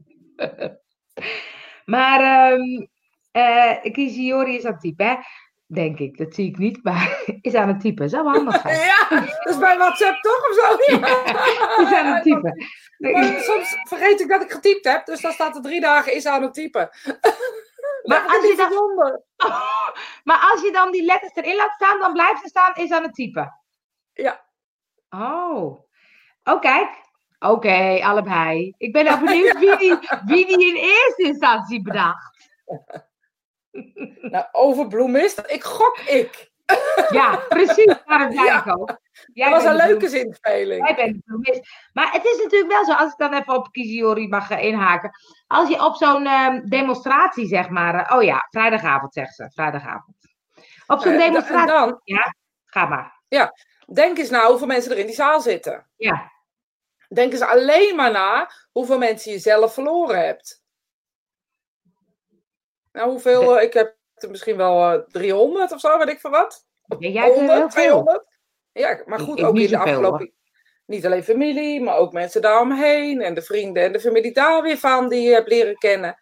[1.85, 2.51] maar
[3.31, 5.15] eh Kishiyori is aan het typen, hè?
[5.67, 6.17] Denk ik.
[6.17, 8.09] Dat zie ik niet, maar is aan het typen.
[8.09, 8.75] Zou wel handig zijn.
[8.75, 10.75] Ja, dat is bij WhatsApp toch of zo?
[11.83, 12.65] Is aan het typen.
[12.97, 16.25] Maar soms vergeet ik dat ik getypt heb, dus dan staat er drie dagen is
[16.25, 16.89] aan het typen.
[18.03, 18.95] Maar als, je dan,
[20.23, 23.03] maar als je dan die letters erin laat staan, dan blijft er staan is aan
[23.03, 23.59] het typen.
[24.13, 24.45] Ja.
[25.09, 25.84] Oh.
[26.49, 26.89] Oh, kijk.
[27.39, 28.73] Oké, allebei.
[28.77, 32.33] Ik ben nou benieuwd wie, die, wie die in eerste instantie bedacht.
[34.21, 36.51] Nou, over bloemist, ik gok ik.
[37.09, 37.95] Ja, precies.
[38.05, 38.59] Daarom zei Ja.
[38.65, 38.97] ik ook.
[39.33, 40.85] Jij Dat was een leuke zinspeling.
[40.87, 41.61] Jij bent bloemist.
[41.93, 45.11] Maar het is natuurlijk wel zo, als ik dan even op Kishiyori mag inhaken.
[45.47, 47.95] Als je op zo'n ehm, demonstratie, zeg maar.
[48.05, 49.51] eh, oh ja, vrijdagavond, zegt ze.
[49.53, 50.15] Vrijdagavond.
[50.87, 51.67] Op zo'n Eh, demonstratie.
[51.67, 52.01] dan,
[52.65, 53.21] Ga maar.
[53.93, 55.87] denk eens na hoeveel mensen er in die zaal zitten.
[55.95, 56.31] Ja.
[57.07, 60.63] Denk eens alleen maar na hoeveel mensen je zelf verloren hebt.
[62.91, 63.57] Nou, hoeveel?
[63.57, 66.65] eh, ik heb er misschien wel eh, 300 of zo, weet ik van wat.
[66.99, 67.83] Ja, jij hebt er heel 100, veel.
[67.83, 68.27] 200.
[68.71, 70.33] Ja, maar goed, ik ook niet in de afgelopen...
[70.85, 73.21] Niet alleen familie, maar ook mensen daaromheen.
[73.21, 76.17] En de vrienden en de familie daar weer van die je hebt leren kennen.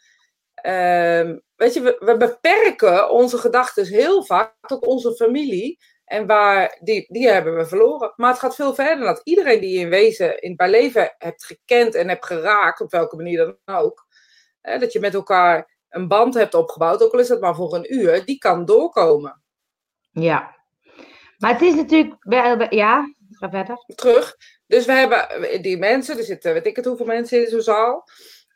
[0.53, 5.79] Ehm, weet je, we, we beperken onze gedachten heel vaak tot onze familie.
[6.13, 8.13] En waar, die, die hebben we verloren.
[8.15, 9.21] Maar het gaat veel verder dan dat.
[9.23, 13.15] Iedereen die je in wezen in, bij leven hebt gekend en hebt geraakt, op welke
[13.15, 14.07] manier dan ook.
[14.61, 17.75] Hè, dat je met elkaar een band hebt opgebouwd, ook al is dat maar voor
[17.75, 19.41] een uur, die kan doorkomen.
[20.11, 20.55] Ja.
[21.37, 22.15] Maar het is natuurlijk.
[22.69, 23.77] Ja, ga verder.
[23.95, 24.35] terug.
[24.67, 28.03] Dus we hebben die mensen, er zitten weet ik het hoeveel mensen in zo'n zaal.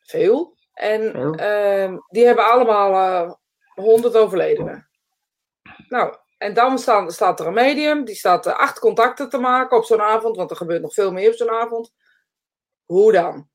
[0.03, 0.57] Veel.
[0.73, 1.35] En Veel.
[1.35, 3.33] ehm, die hebben allemaal eh
[3.73, 4.89] 100 overledenen.
[5.87, 9.77] Nou, en dan staan, staat er een medium, die staat eh, acht contacten te maken
[9.77, 11.93] op zo'n avond, want er gebeurt nog veel meer op zo'n avond.
[12.85, 13.49] Hoe dan?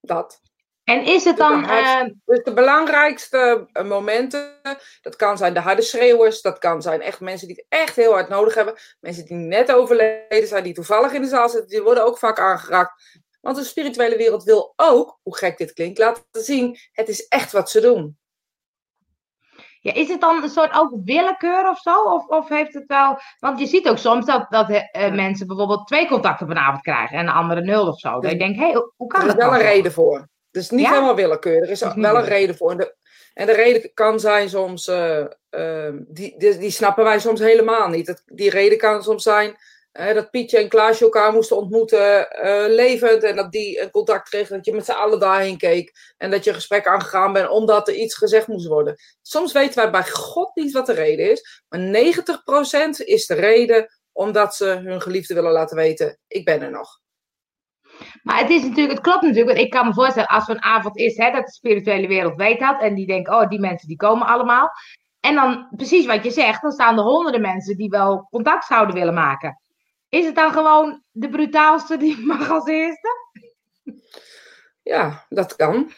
[0.00, 0.40] Dat.
[0.84, 1.64] En is het dan...
[1.64, 4.60] ehm, Dus de belangrijkste eh, momenten,
[5.00, 8.12] dat kan zijn de harde schreeuwers, dat kan zijn echt mensen die het echt heel
[8.12, 8.74] hard nodig hebben.
[9.00, 12.38] Mensen die net overleden zijn, die toevallig in de zaal zitten, die worden ook vaak
[12.38, 13.20] aangeraakt.
[13.40, 17.52] Want de spirituele wereld wil ook, hoe gek dit klinkt, laten zien, het is echt
[17.52, 18.18] wat ze doen.
[19.82, 22.02] Ja, is het dan een soort ook willekeur of zo?
[22.02, 23.18] Of, of heeft het wel.
[23.38, 27.26] Want je ziet ook soms dat, dat uh, mensen bijvoorbeeld twee contacten vanavond krijgen en
[27.26, 28.20] de andere nul of zo.
[28.20, 29.30] Dat je denkt, hé, hey, hoe kan dat?
[29.30, 30.28] Er is wel een reden voor.
[30.50, 31.62] Dus niet helemaal willekeur.
[31.62, 32.70] Er is, wel een reden voor.
[32.70, 32.96] En de,
[33.34, 37.88] en de reden kan zijn soms, uh, uh, die, die, die, snappen wij soms helemaal
[37.88, 38.06] niet.
[38.06, 39.56] Dat, die reden kan soms zijn
[39.92, 43.22] dat Pietje en Klaasje elkaar moesten ontmoeten, uh, levend.
[43.22, 46.14] En dat die een contact kregen, dat je met z'n allen daarheen keek.
[46.16, 48.96] En dat je een gesprek aangegaan bent omdat er iets gezegd moest worden.
[49.22, 51.62] Soms weten wij bij God niet wat de reden is.
[51.68, 56.70] Maar 90% is de reden omdat ze hun geliefde willen laten weten: ik ben er
[56.70, 57.00] nog.
[58.22, 60.96] Maar het is natuurlijk, het klopt natuurlijk, want ik kan me voorstellen als een avond
[60.96, 63.96] is hè, dat de spirituele wereld weet dat en die denkt, oh, die mensen die
[63.96, 64.70] komen allemaal.
[65.20, 68.94] En dan precies wat je zegt, dan staan er honderden mensen die wel contact zouden
[68.94, 69.61] willen maken.
[70.12, 73.08] Is het dan gewoon de brutaalste die mag als eerste?
[74.82, 75.92] Ja, dat kan.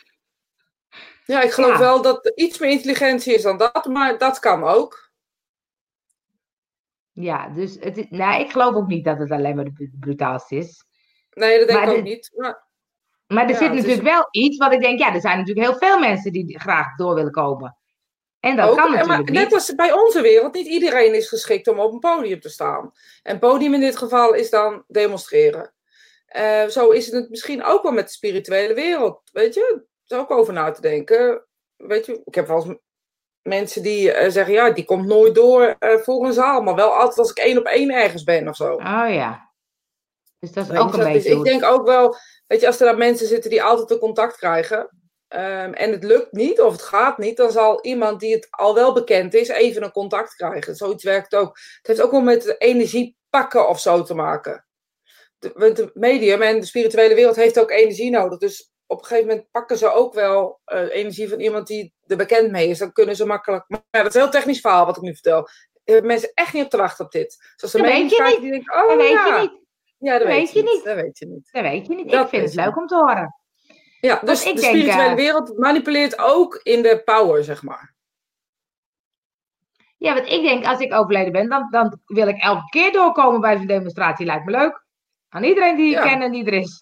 [1.25, 4.65] Ja, ik geloof wel dat er iets meer intelligentie is dan dat, maar dat kan
[4.65, 5.13] ook.
[7.13, 10.85] Ja, dus het, nou, ik geloof ook niet dat het alleen maar de brutaalste is.
[11.31, 12.33] Nee, dat denk ik ook niet.
[12.37, 12.69] Maar,
[13.27, 15.99] maar er zit natuurlijk wel iets wat ik denk, ja, er zijn natuurlijk heel veel
[15.99, 17.77] mensen die graag door willen komen.
[18.45, 21.79] En dat kan natuurlijk maar, Net als bij onze wereld, niet iedereen is geschikt om
[21.79, 22.93] op een podium te staan.
[23.23, 25.73] En podium in dit geval is dan demonstreren.
[26.37, 29.21] Uh, zo is het misschien ook wel met de spirituele wereld.
[29.33, 31.45] Weet je, er is ook over na te denken.
[31.77, 32.77] Weet je, ik heb wel eens
[33.43, 36.63] mensen die uh, zeggen, ja, die komt nooit door uh, voor een zaal.
[36.63, 38.75] Maar wel altijd als ik één op één ergens ben of zo.
[38.75, 39.53] Oh ja.
[40.39, 41.37] Dus dat is ook een beetje...
[41.37, 44.37] ik denk ook wel, weet je, als er dan mensen zitten die altijd een contact
[44.37, 45.04] krijgen
[45.35, 48.75] Ehm, en het lukt niet of het gaat niet, dan zal iemand die het al
[48.75, 50.77] wel bekend is even een contact krijgen.
[50.77, 51.59] Zoiets werkt ook.
[51.77, 54.67] Het heeft ook wel met energie pakken of zo te maken.
[55.55, 58.39] Want het medium en de spirituele wereld heeft ook energie nodig.
[58.39, 62.17] Dus op een gegeven moment pakken ze ook wel uh, energie van iemand die er
[62.17, 62.79] bekend mee is.
[62.79, 63.65] Dan kunnen ze makkelijk.
[63.69, 65.49] Maar dat is een heel technisch verhaal wat ik nu vertel.
[65.85, 67.53] Er mensen echt niet op te wachten op dit.
[67.57, 68.41] Zoals de niet.
[68.41, 69.63] Die denken, oh, dat weet je niet.
[69.99, 70.85] Ja, dat, weet, je niet.
[70.85, 71.49] Dat weet je niet.
[71.53, 72.13] Dat weet je niet.
[72.13, 73.44] ik vind het leuk om te horen.
[74.05, 77.95] Ja, dus de spirituele uh, wereld manipuleert ook in de power, zeg maar.
[79.97, 83.41] Ja, want ik denk, als ik overleden ben, dan, dan wil ik elke keer doorkomen
[83.41, 84.27] bij zo'n demonstratie.
[84.27, 84.85] Lijkt me leuk.
[85.29, 86.81] Aan iedereen die ik ken en die er is.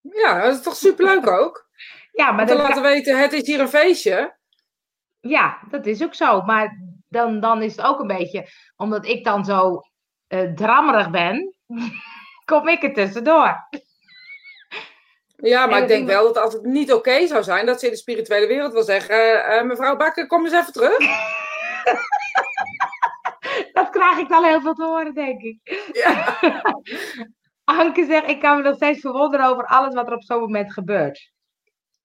[0.00, 1.62] Ja, dat is toch superleuk ook?
[2.12, 4.36] Ja, maar Om te laten weten, het is hier een feestje.
[5.20, 6.42] Ja, dat is ook zo.
[6.42, 9.80] Maar dan, dan is het ook een beetje, omdat ik dan zo
[10.28, 11.54] uh, drammerig ben,
[12.50, 13.68] kom ik er tussendoor.
[15.36, 17.92] Ja, maar ik denk wel dat als het niet oké zou zijn, dat ze in
[17.92, 20.98] de spirituele wereld wil zeggen: uh, mevrouw Bakker, kom eens even terug.
[23.72, 25.58] dat krijg ik dan heel veel te horen, denk ik.
[25.92, 26.38] Ja.
[27.64, 30.72] Anke zegt: Ik kan me nog steeds verwonderen over alles wat er op zo'n moment
[30.72, 31.32] gebeurt.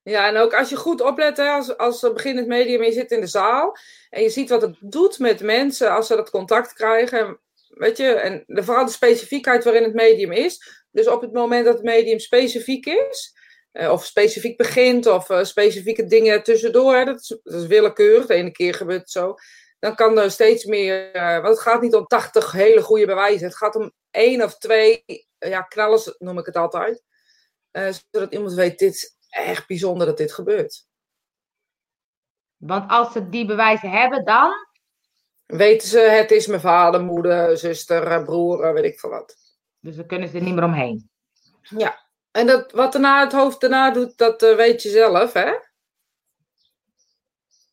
[0.03, 3.19] Ja, en ook als je goed oplet, hè, als, als beginnend medium, je zit in
[3.19, 3.77] de zaal
[4.09, 7.39] en je ziet wat het doet met mensen als ze dat contact krijgen.
[7.69, 10.83] Weet je, en vooral de specifiekheid waarin het medium is.
[10.91, 13.37] Dus op het moment dat het medium specifiek is,
[13.73, 18.73] uh, of specifiek begint, of uh, specifieke dingen tussendoor, dat, is, willekeurig, de ene keer
[18.73, 19.35] gebeurt het zo,
[19.79, 23.47] dan kan er steeds meer, uh, want het gaat niet om 80 hele goede bewijzen,
[23.47, 25.03] het gaat om één of twee
[25.37, 27.03] ja, knallers, noem ik het altijd,
[27.71, 30.87] zodat iemand weet, dit is echt bijzonder dat dit gebeurt.
[32.57, 34.53] Want als ze die bewijzen hebben, dan?
[35.49, 39.35] Weten ze, het is mijn vader, moeder, zuster, broer, weet ik veel wat.
[39.79, 41.09] Dus dan kunnen ze er niet meer omheen.
[41.61, 45.51] Ja, en dat, wat daarna het hoofd daarna doet, dat uh, weet je zelf, hè?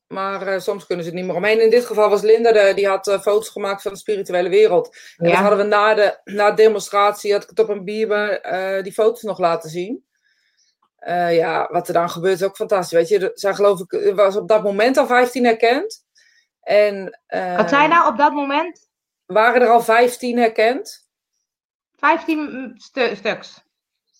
[0.07, 1.63] Maar uh, soms kunnen ze het niet meer omheen.
[1.63, 4.97] In dit geval was Linda, de, die had uh, foto's gemaakt van de spirituele wereld.
[5.17, 5.33] En ja.
[5.33, 8.41] dat hadden we na de, na de demonstratie, had ik het op een bieber,
[8.83, 10.05] die foto's nog laten zien.
[11.31, 12.99] ja, wat er dan gebeurt is ook fantastisch.
[12.99, 16.06] Weet je, zij geloof ik, was op dat moment al 15 herkend.
[16.67, 17.21] En,
[17.57, 18.89] wat zei nou op dat moment?
[19.27, 21.09] Waren er al 15 herkend.
[21.97, 23.65] 15 stu stuks.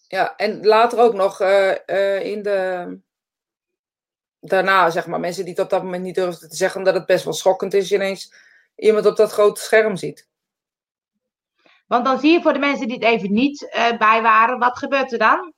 [0.09, 2.99] Ja, en later ook nog uh, uh, in de.
[4.41, 7.07] Daarna, zeg maar, mensen die het op dat moment niet durfden te zeggen, omdat het
[7.07, 8.35] best wel schokkend is, je ineens
[8.77, 10.29] iemand op dat grote scherm ziet.
[11.87, 14.79] Want dan zie je voor de mensen die het even niet uh, bij waren, wat
[14.79, 15.53] gebeurt er dan?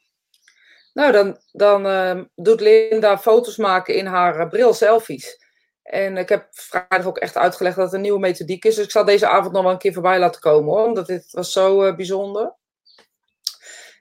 [0.93, 5.48] Nou, dan, dan doet Linda foto's maken in haar bril selfies.
[5.89, 8.75] En ik heb vrijdag ook echt uitgelegd dat het een nieuwe methodiek is.
[8.75, 10.87] Dus ik zal deze avond nog wel een keer voorbij laten komen hoor.
[10.87, 12.55] Omdat dit was zo uh, bijzonder.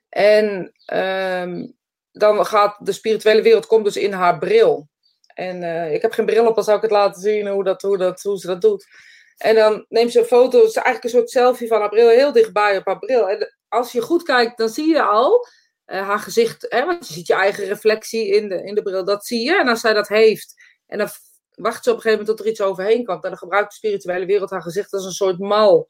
[0.10, 1.76] En um,
[2.12, 4.88] dan gaat de spirituele wereld komt dus in haar bril.
[5.34, 7.82] En uh, ik heb geen bril op, dan zou ik het laten zien hoe, dat,
[7.82, 8.88] hoe, dat, hoe ze dat doet.
[9.38, 12.10] En dan neemt ze een foto, het is eigenlijk een soort selfie van haar bril,
[12.10, 13.30] heel dichtbij op haar bril.
[13.30, 15.48] En als je goed kijkt, dan zie je al
[15.86, 19.06] uh, haar gezicht, hè, want je ziet je eigen reflectie in de, in de bril,
[19.06, 19.60] dat zie je.
[19.60, 20.54] En als zij dat heeft,
[20.88, 21.10] en dan
[21.58, 23.16] wachten ze op een gegeven moment tot er iets overheen kwam.
[23.16, 25.90] En dan gebruikt de spirituele wereld haar gezicht als een soort mal.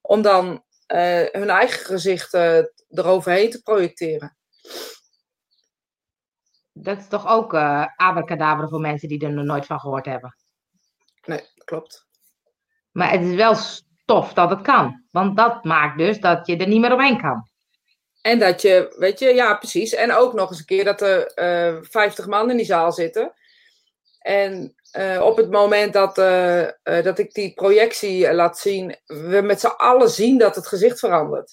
[0.00, 4.36] Om dan eh, hun eigen gezicht uh, eroverheen te projecteren.
[6.72, 10.36] Dat is toch ook uh, abracadabra voor mensen die er nog nooit van gehoord hebben?
[11.24, 12.06] Nee, klopt.
[12.90, 15.04] Maar het is wel stof dat het kan.
[15.10, 17.48] Want dat maakt dus dat je er niet meer omheen kan.
[18.20, 19.94] En dat je, weet je, ja precies.
[19.94, 21.32] En ook nog eens een keer dat er
[21.74, 23.32] uh, 50 man in die zaal zitten.
[24.18, 29.40] En uh, op het moment dat, uh, uh, dat ik die projectie laat zien, we
[29.44, 31.52] met z'n allen zien dat het gezicht verandert.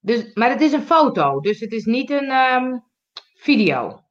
[0.00, 2.84] Dus, maar het is een foto, dus het is niet een um,
[3.34, 4.04] video.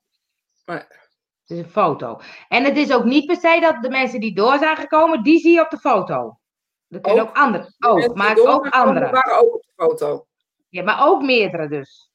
[0.66, 0.78] Nee.
[0.78, 2.20] Het is een foto.
[2.48, 5.40] En het is ook niet per se dat de mensen die door zijn gekomen, die
[5.40, 6.40] zie je op de foto.
[6.88, 7.74] Er kunnen ook, ook andere.
[7.80, 9.10] Oh, maar ook andere.
[9.10, 10.28] waren ook op de foto.
[10.70, 12.09] Ja, maar ook meerdere dus.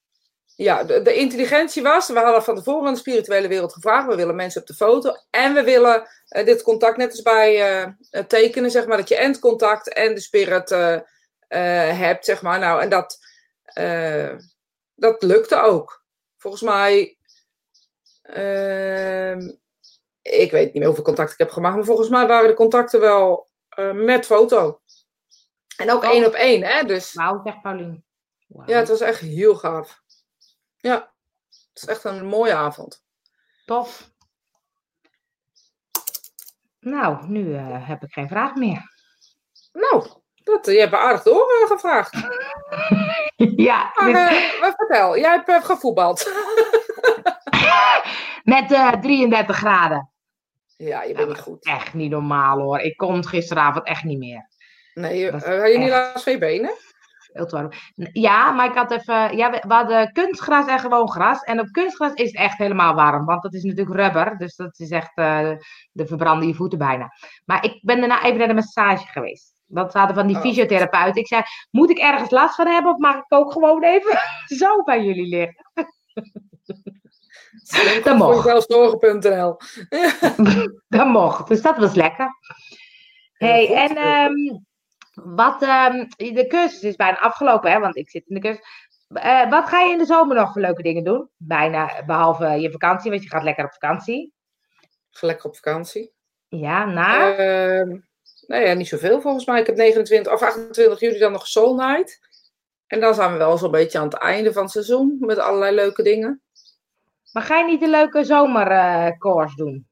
[0.57, 4.17] Ja, de, de, intelligentie was, we hadden van tevoren aan de spirituele wereld gevraagd, we
[4.17, 8.23] willen mensen op de foto en we willen uh, dit contact net als bij uh,
[8.23, 10.99] tekenen, zeg maar, dat je en het contact en de spirit uh,
[11.99, 12.59] hebt, zeg maar.
[12.59, 13.19] Nou, en dat,
[14.95, 16.05] dat lukte ook.
[16.37, 17.19] Volgens mij,
[18.23, 19.51] ehm,
[20.23, 23.01] ik weet niet meer hoeveel contacten ik heb gemaakt, maar volgens mij waren de contacten
[23.01, 23.49] wel
[23.93, 24.81] met foto.
[25.77, 26.11] En ook oh.
[26.11, 26.85] één op één, hè?
[26.85, 27.12] Dus...
[27.12, 28.05] Wauw, zegt Paulien.
[28.47, 28.69] Wow.
[28.69, 30.03] Ja, het was echt heel gaaf.
[30.85, 30.94] Ja,
[31.73, 33.05] het is echt een mooie avond.
[33.64, 34.11] Tof.
[36.81, 38.83] Nou, nu uh, heb ik geen vraag meer.
[39.73, 42.12] Nou, dat, je hebt aardig doorgevraagd.
[43.68, 43.92] ja.
[43.94, 46.33] Maar, uh, maar vertel, jij hebt uh, gevoetbald.
[48.55, 50.11] Met 33 graden.
[50.77, 51.64] Ja, je bent niet goed.
[51.64, 52.79] Echt niet normaal hoor.
[52.79, 54.49] Ik kon gisteravond echt niet meer.
[54.94, 56.75] Nee, had je niet last van je benen?
[58.12, 59.37] Ja, maar ik had even.
[59.37, 61.42] Ja, we hadden kunstgras en gewoon gras.
[61.42, 63.25] En op kunstgras is het echt helemaal warm.
[63.25, 64.38] Want dat is natuurlijk rubber.
[64.38, 65.18] Dus dat is echt.
[65.18, 65.51] Uh,
[65.92, 67.09] de verbranden je voeten bijna.
[67.44, 69.53] Maar ik ben daarna even naar de massage geweest.
[69.66, 70.42] Dat hadden van die oh.
[70.42, 71.16] fysiotherapeut.
[71.16, 72.92] Ik zei: Moet ik ergens last van hebben?
[72.92, 74.18] Of mag ik ook gewoon even
[74.61, 75.64] zo bij jullie liggen?
[78.05, 78.64] dat mocht.
[78.66, 79.57] Zorgen.nl.
[80.99, 81.49] dat mocht.
[81.49, 82.29] Dus dat was lekker.
[83.33, 84.07] hey, en.
[84.07, 84.66] Um,
[85.14, 88.92] wat, um, de cursus is bijna afgelopen, hè, want ik zit in de cursus.
[89.09, 91.31] Uh, wat ga je in de zomer nog voor leuke dingen doen?
[91.37, 94.33] Bijna, behalve je vakantie, want je gaat lekker op vakantie.
[95.11, 96.12] Ga lekker op vakantie.
[96.48, 97.31] Ja, naar?
[97.31, 98.00] Uh,
[98.46, 99.61] nou ja, niet zoveel volgens mij.
[99.61, 102.18] Ik heb 29 of 28 juli dan nog Soul Night.
[102.87, 105.74] En dan zijn we wel zo'n beetje aan het einde van het seizoen met allerlei
[105.74, 106.42] leuke dingen.
[107.33, 109.88] Maar ga je niet een leuke zomercourse uh, doen?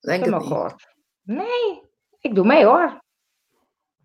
[0.00, 0.74] Denk ik niet.
[1.22, 1.82] Nee,
[2.20, 3.02] ik doe mee hoor.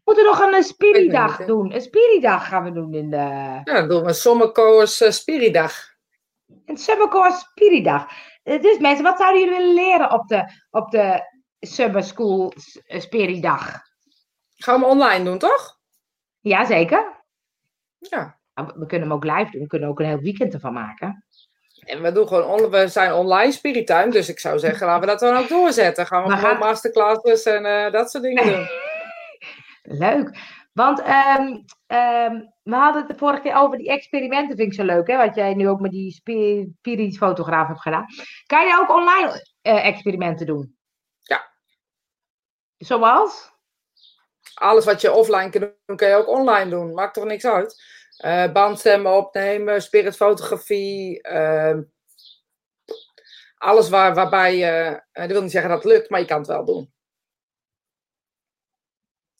[0.06, 1.74] We moeten nog een Spiridag doen.
[1.74, 3.18] Een Spiridag gaan we doen in de...
[3.18, 5.74] Ja, dan doen we een Summercourse uh, Spiridag.
[6.66, 8.08] Een Summercourse Spiridag.
[8.44, 11.22] Dus mensen, wat zouden jullie willen leren op de, op de
[11.60, 12.54] Summer School
[12.88, 13.82] Spiridag?
[14.56, 15.80] Gaan we online doen, toch?
[16.40, 17.24] Jazeker.
[17.98, 18.40] Ja.
[18.54, 19.62] We kunnen hem ook live doen.
[19.62, 21.26] We kunnen ook een heel weekend ervan maken.
[21.80, 25.20] En we, doen gewoon we zijn online spirituin, dus ik zou zeggen, laten we dat
[25.20, 26.06] dan ook doorzetten.
[26.06, 28.85] Gaan we maar gewoon masterclasses en uh, dat soort dingen doen.
[29.86, 30.38] Leuk.
[30.74, 34.84] Want um, um, we hadden het de vorige keer over die experimenten, vind ik zo
[34.84, 35.18] leuk, hè?
[35.18, 38.06] Wat jij nu ook met die spiritische fotograaf hebt gedaan.
[38.46, 40.78] Kan je ook online uh, experimenten doen?
[41.20, 41.52] Ja.
[42.78, 43.54] Zoals?
[44.54, 46.94] Alles wat je offline kan doen, kan je ook online doen.
[46.94, 47.84] Maakt toch niks uit?
[48.26, 51.28] Uh, bandstemmen opnemen, spiritfotografie.
[51.28, 51.78] Uh,
[53.58, 55.02] alles waar, waarbij je.
[55.14, 56.94] Uh, dat wil niet zeggen dat het lukt, maar je kan het wel doen.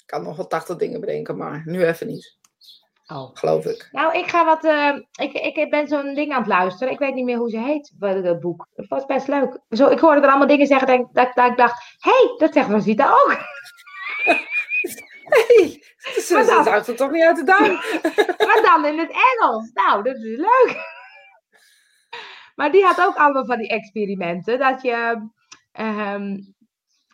[0.06, 2.38] Ik kan nog wel 80 dingen bedenken, maar nu even niet.
[3.08, 3.30] Oh.
[3.34, 3.90] Geloof ik.
[3.92, 4.64] Nou, ik ga wat.
[4.64, 6.94] Uh, ik, ik ben zo'n ding aan het luisteren.
[6.94, 8.68] Ik weet niet meer hoe ze heet, dat boek.
[8.76, 9.60] Het was best leuk.
[9.70, 12.54] Zo, ik hoorde er allemaal dingen zeggen dat, dat, dat ik dacht: hé, hey, dat
[12.54, 13.32] zegt Rosita ook.
[15.34, 15.84] hey,
[16.22, 17.74] ze houdt het toch niet uit de duim.
[18.48, 19.72] maar dan in het Engels.
[19.74, 20.78] Nou, dat is leuk.
[22.56, 24.60] maar die had ook allemaal van die experimenten.
[24.60, 25.28] Dat je.
[25.80, 26.55] Um,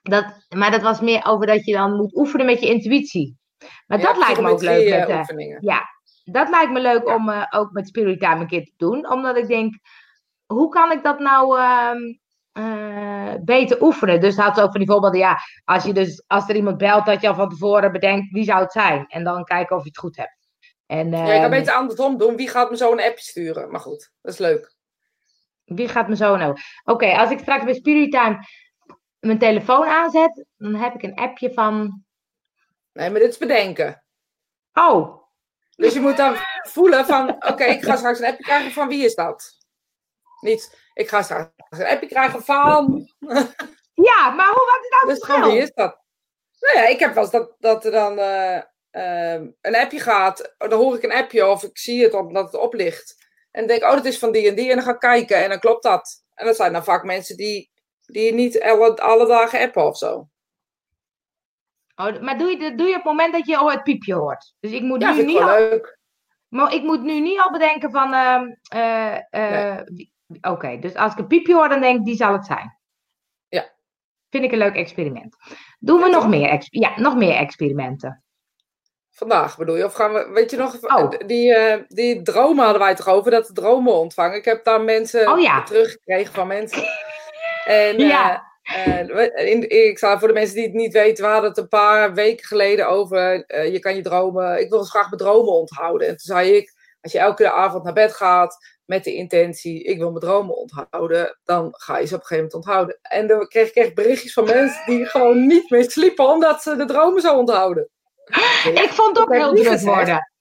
[0.02, 3.40] dat, maar dat was meer over dat je dan moet oefenen met je intuïtie.
[3.88, 4.90] Maar dat lijkt me ook leuk.
[4.90, 5.58] Met, uh, oefeningen.
[5.62, 5.86] Ja,
[6.24, 9.12] dat lijkt me leuk om uh, ook met Spirit Time een keer te doen.
[9.12, 9.74] Omdat ik denk,
[10.46, 14.20] hoe kan ik dat nou uh, beter oefenen?
[14.20, 17.06] Dus had ze ook van die voorbeelden, ja, als, je dus, als er iemand belt,
[17.06, 19.06] dat je al van tevoren bedenkt wie zou het zijn.
[19.08, 20.40] En dan kijken of je het goed hebt.
[20.86, 22.36] En, ja, je kan beter andersom doen.
[22.36, 23.72] Wie gaat me zo een appje sturen?
[23.72, 24.76] Maar goed, dat is leuk.
[25.66, 26.58] Wie gaat me zo nou?
[26.84, 28.46] Oké, als ik straks bij Spirit Time
[29.22, 32.04] mijn telefoon aanzet, dan heb ik een appje van.
[32.94, 34.04] Nee, maar dit is bedenken.
[34.74, 35.20] Oh.
[35.76, 38.88] Dus je moet dan voelen van, oké, okay, ik ga straks een appje krijgen van
[38.88, 39.58] wie is dat?
[40.42, 43.08] Niet, ik ga straks een appje krijgen van.
[43.94, 46.00] Ja, maar hoe wat is nou Dus het gewoon, wie is dat?
[46.60, 48.62] Nou ja, ik heb wel eens dat, dat er dan eh,
[48.92, 50.54] ehm, een appje gaat.
[50.58, 53.16] Dan hoor ik een appje of ik zie het omdat het oplicht.
[53.52, 54.70] En dan denk oh, dat is van die en die.
[54.70, 56.24] En dan ga ik kijken en dan klopt dat.
[56.34, 57.71] En dat zijn dan vaak mensen die,
[58.12, 60.28] die niet alle, alle dagen appen of zo.
[61.96, 64.14] Oh, maar doe je, dat doe je op het moment dat je al het piepje
[64.14, 64.54] hoort.
[64.60, 66.00] Dus ik moet, Ja, nu, vind ik niet wel al, leuk.
[66.48, 68.14] maar ik moet nu niet al bedenken van...
[68.14, 69.18] ehm, eh,
[69.78, 69.86] eh,
[70.42, 72.78] Oké, dus als ik een piepje hoor, dan denk ik, die zal het zijn.
[73.48, 73.72] Ja.
[74.30, 75.36] Vind ik een leuk experiment.
[75.80, 76.30] Doen we Ja, nog toch?
[76.30, 78.24] meer, ja, nog meer experimenten?
[79.12, 79.86] Vandaag bedoel je?
[79.86, 81.12] Of gaan we, weet je nog, Oh.
[81.26, 84.38] die, eh, die dromen hadden wij toch over, dat de dromen ontvangen.
[84.38, 85.64] Ik heb daar mensen Oh ja.
[85.64, 86.84] teruggekregen van mensen.
[87.72, 88.44] En eh, Ja.
[88.64, 91.60] eh, we- in, ik zal voor de mensen die het niet weten, we hadden het
[91.60, 95.18] een paar weken geleden over, eh, je kan je dromen, ik wil dus graag mijn
[95.22, 96.08] dromen onthouden.
[96.08, 99.98] En toen zei ik, als je elke avond naar bed gaat met de intentie, ik
[99.98, 103.00] wil mijn dromen onthouden, dan ga je ze op een gegeven moment onthouden.
[103.02, 106.76] En dan kreeg ik echt berichtjes van mensen die gewoon niet meer sliepen, omdat ze
[106.76, 107.90] de dromen zo onthouden.
[108.74, 109.84] Ik vond het ook heel druk gezegd.
[109.96, 110.32] worden.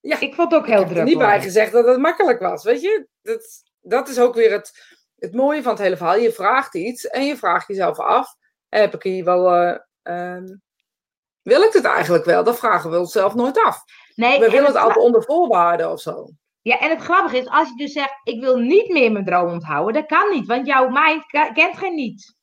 [0.00, 0.20] Ja.
[0.20, 1.42] Ik vond het ook heel Ik heb er druk niet bij worden.
[1.42, 2.64] gezegd dat het makkelijk was.
[2.64, 3.42] Weet je, dat,
[3.80, 4.87] dat is ook weer het,
[5.18, 6.16] het mooie van het hele verhaal.
[6.16, 8.34] Je vraagt iets en je vraagt jezelf af:
[8.68, 9.54] heb ik hier wel.
[9.54, 10.46] eh, ehm,
[11.42, 12.44] wil ik het eigenlijk wel?
[12.44, 13.82] Dat vragen we onszelf nooit af.
[14.14, 16.28] Nee, We en willen het altijd onder voorwaarden of zo.
[16.60, 19.50] Ja, en het grappige is, als je dus zegt, ik wil niet meer mijn droom
[19.50, 22.36] onthouden, dat kan niet, want jouw mind kent geen niet.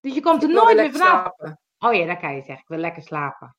[0.00, 1.08] Dus je komt er nooit meer vanaf.
[1.08, 1.60] slapen.
[1.78, 2.62] Oh ja, dat kan je zeggen.
[2.62, 3.56] Ik wil lekker slapen.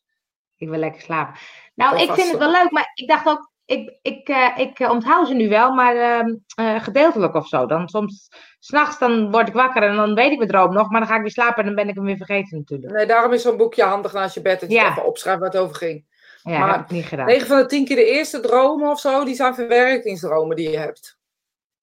[0.58, 1.40] Ik wil lekker slapen.
[1.76, 4.90] Nou, ik vind het wel leuk, maar ik dacht ook, ik, ik, eh, ik eh,
[4.90, 7.66] onthoud ze nu wel, maar ehm, eh, gedeeltelijk of zo.
[7.66, 11.00] Dan soms, s'nachts dan word ik wakker en dan weet ik mijn droom nog, maar
[11.00, 12.94] dan ga ik weer slapen en dan ben ik hem weer vergeten natuurlijk.
[12.94, 14.60] Nee, daarom is zo'n boekje handig naast je bed.
[14.60, 14.90] Dat je Ja.
[14.90, 16.06] even opschrijft waar het over ging.
[16.44, 17.26] Ja, Maar heb ik niet gedaan.
[17.26, 20.78] 9 van de 10 keer de eerste dromen of zo, die zijn verwerkingsdromen die je
[20.78, 21.18] hebt.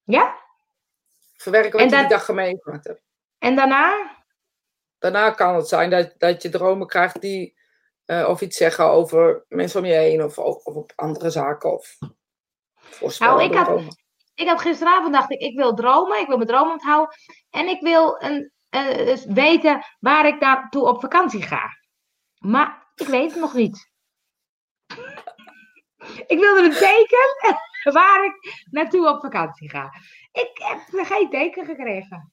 [0.05, 0.34] Ja?
[1.37, 3.03] Verwerken wat En je dat- die dag meegemaakt hebt.
[3.39, 4.14] En daarna?
[4.99, 7.57] Daarna kan het zijn dat, dat je dromen krijgt die
[8.07, 11.72] eh, of iets zeggen over mensen om je heen of, of, of op andere zaken.
[11.72, 14.04] Of Nou, ik had- dromen.
[14.34, 17.16] Ik had gisteravond dacht ik, ik wil dromen, ik wil mijn droom onthouden.
[17.50, 21.62] En ik wil een, eh, weten waar ik naartoe op vakantie ga.
[22.38, 23.90] Maar ik weet het nog niet.
[26.32, 27.52] ik wilde een teken
[27.98, 29.90] waar ik naartoe op vakantie ga.
[30.32, 32.32] Ik heb geen teken gekregen.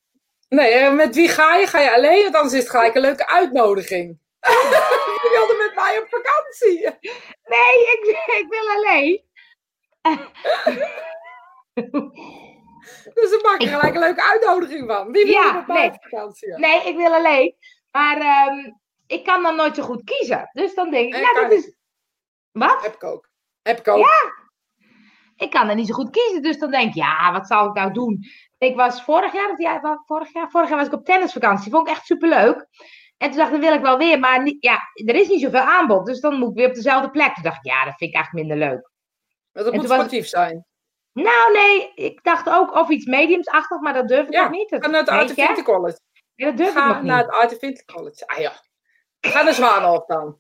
[0.50, 1.68] Nee, eh, met wie ga je?
[1.68, 2.24] Ga je alleen?
[2.24, 4.18] Want anders is het gelijk een leuke uitnodiging.
[5.24, 6.80] je wilde met mij op vakantie.
[7.44, 9.24] Nee, ik, ik wil alleen.
[13.14, 15.12] Dus dan maak je gelijk een leuke uitnodiging van.
[15.12, 15.90] Wie wil Ja, er met mij nee.
[15.90, 16.58] op vakantie?
[16.58, 17.56] Nee, ik wil alleen.
[17.92, 18.72] Maar ehm,
[19.08, 20.50] ik kan dan nooit zo goed kiezen.
[20.54, 21.76] Dus dan denk ik, Nee, nou, dat is.
[22.52, 22.84] Wat?
[22.84, 23.30] Heb ik ook.
[23.62, 24.08] Heb ik ook.
[25.36, 26.42] ik kan er niet zo goed kiezen.
[26.42, 28.26] Dus dan denk ik, ja, wat zal ik nou doen?
[28.58, 31.72] Ik was vorig jaar, of ja, vorig jaar, vorig jaar was ik op tennisvakantie.
[31.72, 32.68] Vond ik echt superleuk.
[33.18, 34.20] En toen dacht ik, dat wil ik wel weer.
[34.20, 36.06] Maar niet, ja, er is niet zoveel aanbod.
[36.06, 37.34] Dus dan moet ik weer op dezelfde plek.
[37.34, 38.90] Toen dacht ik, ja, dat vind ik echt minder leuk.
[39.52, 40.66] Want dat En moet was- sportief zijn.
[41.14, 44.70] Nou, nee, ik dacht ook of iets mediumsachtig, maar dat durf ik Ja, nog niet.
[44.70, 45.42] Dat, Ga naar het weet Art je?
[45.42, 46.00] of Winter College.
[46.36, 48.28] Ja, dat durf ik Ga nog naar het Art of Winter College.
[48.28, 48.52] Ah ja.
[49.20, 50.40] Ga naar Zwanhof dan.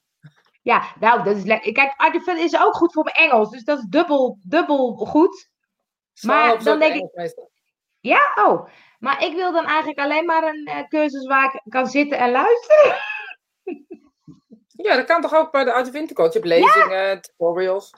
[0.62, 1.72] Ja, nou, dat is lekker.
[1.72, 3.50] Kijk, Artificial is ook goed voor mijn Engels.
[3.50, 5.50] Dus dat is dubbel, dubbel goed.
[6.14, 6.22] Is
[6.64, 7.34] dan denk ik- Engels.
[8.00, 8.68] Ja, oh.
[9.04, 12.32] Maar ik wil dan eigenlijk alleen maar een eh, cursus waar ik kan zitten en
[12.32, 12.96] luisteren.
[14.68, 15.72] Ja, dat kan toch ook bij de
[16.14, 16.14] College.
[16.14, 17.94] Je hebt lezingen, tutorials.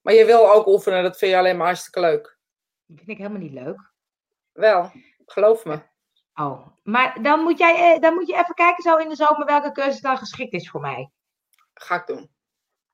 [0.00, 2.38] Maar je wil ook oefenen, dat vind je alleen maar hartstikke leuk.
[2.86, 3.92] Dat vind ik helemaal niet leuk.
[4.52, 4.90] Wel,
[5.26, 5.80] geloof me.
[6.34, 6.66] Oh.
[6.82, 9.72] Maar dan moet, jij, eh, dan moet je even kijken zo in de zomer welke
[9.72, 11.10] cursus dan geschikt is voor mij.
[11.74, 12.30] Ga ik doen.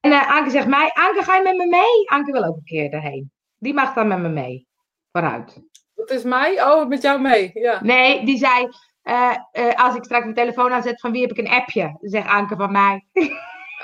[0.01, 2.11] En eh, Anke zegt mij, Anke ga je met me mee?
[2.11, 3.33] Anke wil ook een keer daarheen.
[3.59, 4.69] Die mag dan met me mee.
[5.13, 5.63] Vooruit.
[6.09, 6.65] Dat is mij?
[6.65, 7.51] Oh, met jou mee.
[7.55, 7.79] Ja.
[7.83, 8.69] Nee, die zei,
[9.03, 11.83] eh, eh, als ik straks mijn telefoon aanzet, van wie heb ik een appje?
[11.83, 13.07] Dan zegt Anke van mij.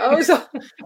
[0.00, 0.36] Oh, zo.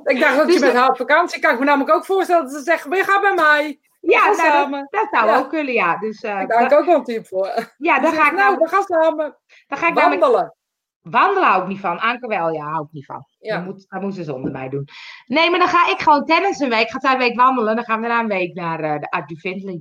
[0.05, 1.41] Ik dacht dat Dus je met dat- haar op vakantie.
[1.41, 3.81] Kan ik me namelijk ook voorstellen dat ze zeggen: "Maar je gaat bij mij.
[4.01, 4.89] Ja, nou, samen.
[4.91, 5.39] dat, dat zou Ja.
[5.39, 5.99] ook kunnen, ja.
[5.99, 7.73] Dus eh, Daar heb ik ook wel een type voor.
[7.79, 10.57] ja, dan ga ik nou, we gaan samen dan ga ik met wandelen.
[11.01, 11.99] wandelen hou ik niet van.
[12.01, 13.25] Anke wel, ja, hou ik niet van.
[13.39, 13.57] Ja.
[13.57, 14.89] Dan moet, dan moet ze zonder mij doen.
[15.27, 16.91] Nee, maar dan ga ik gewoon tennis een week.
[16.91, 17.75] Ga zij een week wandelen.
[17.77, 19.81] Dan gaan we daarna een week naar eh, de Art du Findlay.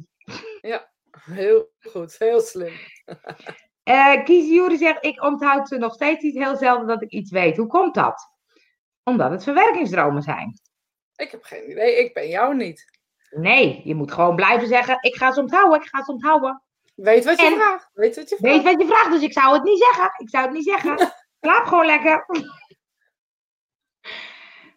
[1.24, 2.74] Heel goed, heel slim.
[4.24, 7.58] Kies Jury zegt, ik onthoud ze nog steeds niet heel zelden dat ik iets weet.
[7.58, 8.30] Hoe komt dat?
[9.04, 10.62] Omdat het verwerkingsdromen zijn.
[11.16, 13.00] Ik heb geen idee, ik ben jou niet.
[13.30, 16.64] Nee, je moet gewoon blijven zeggen, ik ga ze onthouden, ik ga ze onthouden.
[16.96, 17.90] Weet wat je En- vraagt.
[17.94, 18.56] Weet wat je vraagt.
[18.56, 20.12] Weet wat je vraagt, dus ik zou het niet zeggen.
[20.18, 20.98] Ik zou het niet zeggen.
[21.42, 22.26] Slaap gewoon lekker.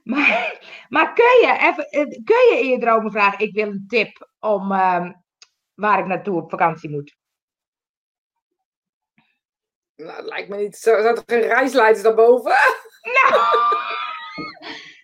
[0.04, 3.84] Maar, maar kun, je even, eh, kun je in je dromen vragen, ik wil een
[3.88, 5.12] tip om ehm,
[5.74, 7.16] waar ik naartoe op vakantie moet?
[9.96, 10.76] Nou, dat lijkt me niet.
[10.76, 12.52] Zo er geen reisleiders daarboven.
[13.04, 13.32] Nou,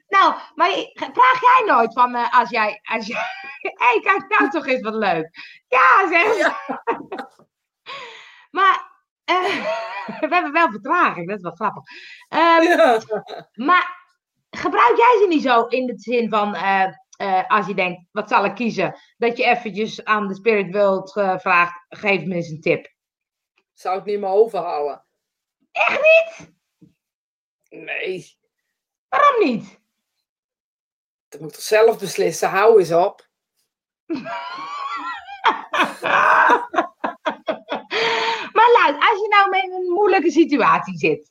[0.08, 2.80] nou maar vraag jij nooit van eh, als jij.
[2.82, 3.24] Als jij
[3.82, 5.28] hey, kijk nou toch eens wat leuk.
[5.68, 6.36] Ja, zeg.
[6.36, 6.82] Ja.
[8.58, 8.90] maar
[9.24, 9.64] uh,
[10.20, 11.82] we hebben wel vertraging, dat is wel grappig.
[12.28, 13.00] Um, ja.
[13.52, 13.96] Maar
[14.50, 16.54] gebruik jij ze niet zo in de zin van.
[16.54, 16.86] Uh,
[17.20, 18.98] uh, als je denkt, wat zal ik kiezen?
[19.16, 22.92] Dat je eventjes aan de Spirit World vraagt, geef me eens een tip.
[23.72, 25.04] Zou ik niet meer overhouden.
[25.72, 26.52] Echt niet?
[27.68, 28.38] Nee.
[29.08, 29.80] Waarom niet?
[31.28, 32.48] Dat moet ik toch zelf beslissen.
[32.48, 33.28] Hou eens op.
[38.56, 41.30] maar luister, als je nou met een moeilijke situatie zit.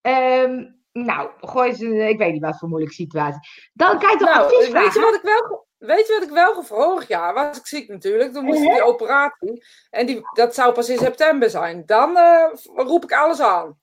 [0.00, 3.40] Um, nou, gooi ze, ik weet niet wat voor moeilijke situatie.
[3.72, 6.62] Dan je toch nou, advies weet je wat ik wel, Weet je wat ik wel
[6.62, 8.32] vorig jaar was ik ziek natuurlijk.
[8.32, 9.64] Toen moest ik die operatie.
[9.90, 11.82] En die, dat zou pas in september zijn.
[11.86, 13.78] Dan uh, roep ik alles aan.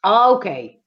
[0.00, 0.78] Oké.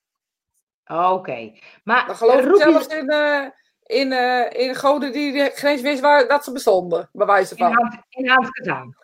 [0.86, 1.60] Oké.
[1.84, 3.46] Maar dan geloof ik zelfs in, uh,
[3.84, 7.10] in, uh, in goden die geen eens wist waar, dat ze bestonden.
[7.12, 7.70] Bij wijze van.
[7.70, 8.96] In, hand, in gedaan.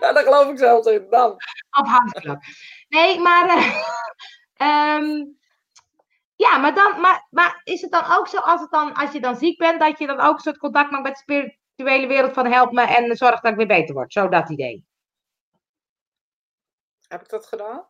[0.00, 1.06] ja, daar geloof ik zelfs in.
[1.10, 1.30] Dan.
[1.78, 2.42] Op handklap.
[2.88, 3.46] Nee, maar...
[4.62, 5.36] um,
[6.36, 9.20] ja, maar, dan, maar, maar is het dan ook zo als, het dan, als je
[9.20, 12.32] dan ziek bent, dat je dan ook een soort contact maakt met de spirituele wereld
[12.32, 14.12] van help me en zorg dat ik weer beter word?
[14.12, 14.84] Zo dat idee.
[17.08, 17.86] Heb ik dat gedaan?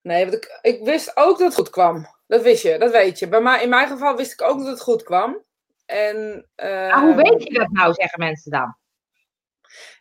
[0.00, 2.06] Nee, want ik, ik wist ook dat het goed kwam.
[2.26, 3.26] Dat wist je, dat weet je.
[3.26, 5.44] Maar in mijn geval wist ik ook dat het goed kwam.
[5.86, 8.76] En, uh, hoe weet je dat nou, zeggen mensen dan?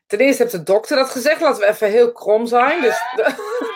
[0.06, 1.42] Ten eerste heeft de dokter dat gezegd.
[1.42, 2.82] Laten we even heel krom zijn.
[2.82, 3.02] Dus,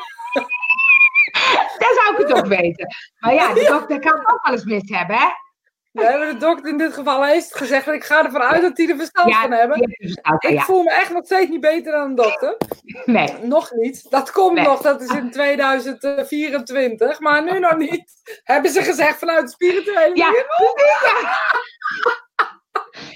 [2.27, 2.87] het ook weten.
[3.19, 5.27] Maar ja, de dokter kan ook wel eens mis hebben, hè?
[5.91, 8.95] Maar de dokter in dit geval heeft gezegd, ik ga ervan uit dat hij er
[8.95, 9.97] verstand van hebben.
[10.39, 12.57] ik voel me echt nog steeds niet beter dan een dokter.
[13.05, 13.33] Nee.
[13.41, 14.09] Nog niet.
[14.09, 18.13] Dat komt nog, dat is in 2024, maar nu nog niet.
[18.43, 20.31] Hebben ze gezegd vanuit de spirituele ja.
[20.31, 20.81] wereld?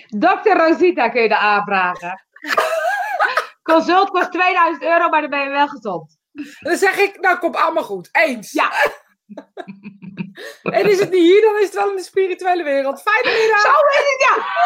[0.07, 2.23] Dokter Rosita kun je daar aanvragen.
[3.63, 6.19] Consult kost 2000 euro, maar dan ben je wel gezond.
[6.59, 8.09] Dan zeg ik, nou komt allemaal goed.
[8.11, 8.51] Eens.
[8.51, 8.71] Ja.
[10.63, 13.01] en is het niet hier, dan is het wel in de spirituele wereld.
[13.01, 13.61] Fijne middag.
[13.61, 14.59] Zo is het, ja.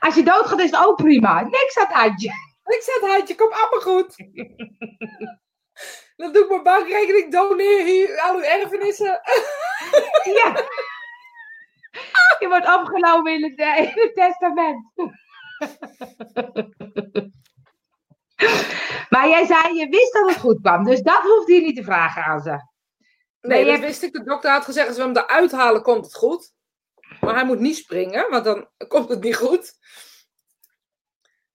[0.00, 1.42] Als je doodgaat is het ook prima.
[1.42, 2.30] Niks aan het handje.
[2.64, 4.16] Niks aan het handje, komt allemaal goed.
[6.16, 9.20] Dan doe ik mijn bankrekening, doneer hier al uw erfenissen.
[10.40, 10.68] ja.
[12.38, 14.92] Je wordt opgenomen in het, in het testament.
[19.08, 20.84] Maar jij zei, je wist dat het goed kwam.
[20.84, 22.72] Dus dat hoeft je niet te vragen aan ze.
[23.40, 24.12] Nee, dat wist ik.
[24.12, 26.52] De dokter had gezegd, als we hem eruit halen, komt het goed.
[27.20, 29.72] Maar hij moet niet springen, want dan komt het niet goed.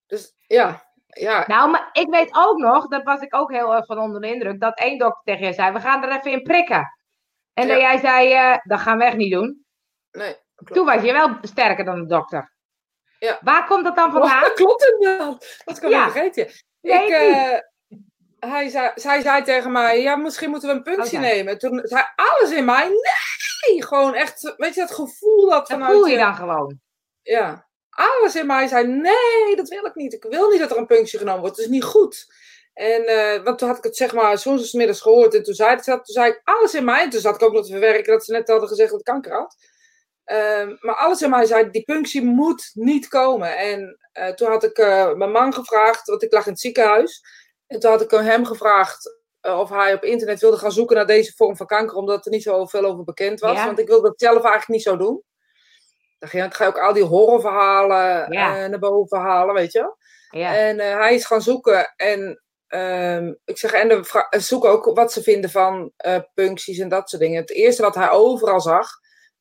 [0.06, 1.44] Dus ja, ja.
[1.46, 4.32] Nou, maar ik weet ook nog, dat was ik ook heel erg van onder de
[4.32, 6.94] indruk, dat één dokter tegen jij zei, we gaan er even in prikken.
[7.54, 9.64] En dat jij zei, uh, dat gaan we echt niet doen.
[10.10, 10.36] Nee.
[10.54, 10.74] Klopt.
[10.74, 12.52] Toen was je wel sterker dan de dokter.
[13.18, 13.38] Ja.
[13.40, 14.42] Waar komt dat dan vandaan?
[14.42, 15.62] dat klopt inderdaad.
[15.64, 16.46] Dat kan ik ja.
[16.80, 17.58] Ik, uh,
[18.38, 21.58] hij zei, zij zei tegen mij, ja, misschien moeten we een punctie nemen.
[21.58, 23.84] Toen zei alles in mij, nee!
[23.84, 25.90] Gewoon echt, weet je, dat gevoel dat vanuit...
[25.90, 26.80] Dat voel je dan gewoon.
[27.22, 27.68] Ja.
[27.90, 30.12] Alles in mij zei, nee, dat wil ik niet.
[30.12, 31.56] Ik wil niet dat er een punctie genomen wordt.
[31.56, 32.26] Het is niet goed.
[32.74, 35.34] En, uh, want toen had ik het zeg maar middags gehoord.
[35.34, 37.02] En toen zei, het, toen zei ik alles in mij.
[37.02, 39.04] En toen zat ik ook nog te verwerken dat ze net hadden gezegd dat ik
[39.04, 39.56] kanker had.
[40.32, 43.56] Uh, maar alles in mij zei, die punctie moet niet komen.
[43.56, 47.22] En uh, toen had ik uh, mijn man gevraagd, want ik lag in het ziekenhuis.
[47.66, 51.06] En toen had ik hem gevraagd uh, of hij op internet wilde gaan zoeken naar
[51.06, 53.56] deze vorm van kanker, omdat er niet zo veel over bekend was.
[53.56, 53.66] Ja.
[53.66, 55.22] Want ik wilde het zelf eigenlijk niet zo doen.
[56.18, 58.66] Dan ga je ook al die horrorverhalen ja.
[58.66, 59.94] naar boven halen, weet je
[60.30, 60.56] ja.
[60.56, 65.50] En hij is gaan zoeken en um, ik zeg, en zoek ook wat ze vinden
[65.50, 65.92] van
[66.34, 67.40] puncties en dat soort dingen.
[67.40, 68.88] Het eerste wat hij overal zag,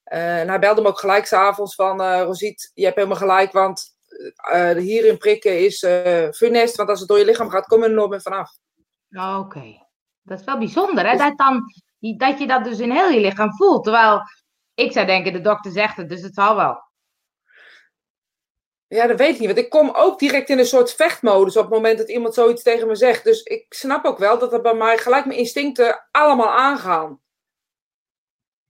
[0.09, 3.97] en hij belde me ook gelijk s'avonds van, Rosiet, je hebt helemaal gelijk, want
[4.53, 5.79] uh, hierin prikken is
[6.35, 8.51] funest, want als het door je lichaam gaat, kom je er nooit meer vanaf.
[9.11, 9.87] Oké, okay.
[10.21, 11.11] dat is wel bijzonder, hè?
[11.11, 11.19] Dus...
[11.19, 11.63] Dat, dan,
[12.17, 13.83] dat je dat dus in heel je lichaam voelt.
[13.83, 14.21] Terwijl
[14.73, 16.87] ik zou denken, de dokter zegt het, dus het zal wel.
[18.87, 19.47] Ja, dat weet ik niet.
[19.47, 22.63] Want ik kom ook direct in een soort vechtmodus op het moment dat iemand zoiets
[22.63, 23.23] tegen me zegt.
[23.23, 27.19] Dus ik snap ook wel dat er bij mij gelijk mijn instincten allemaal aangaan.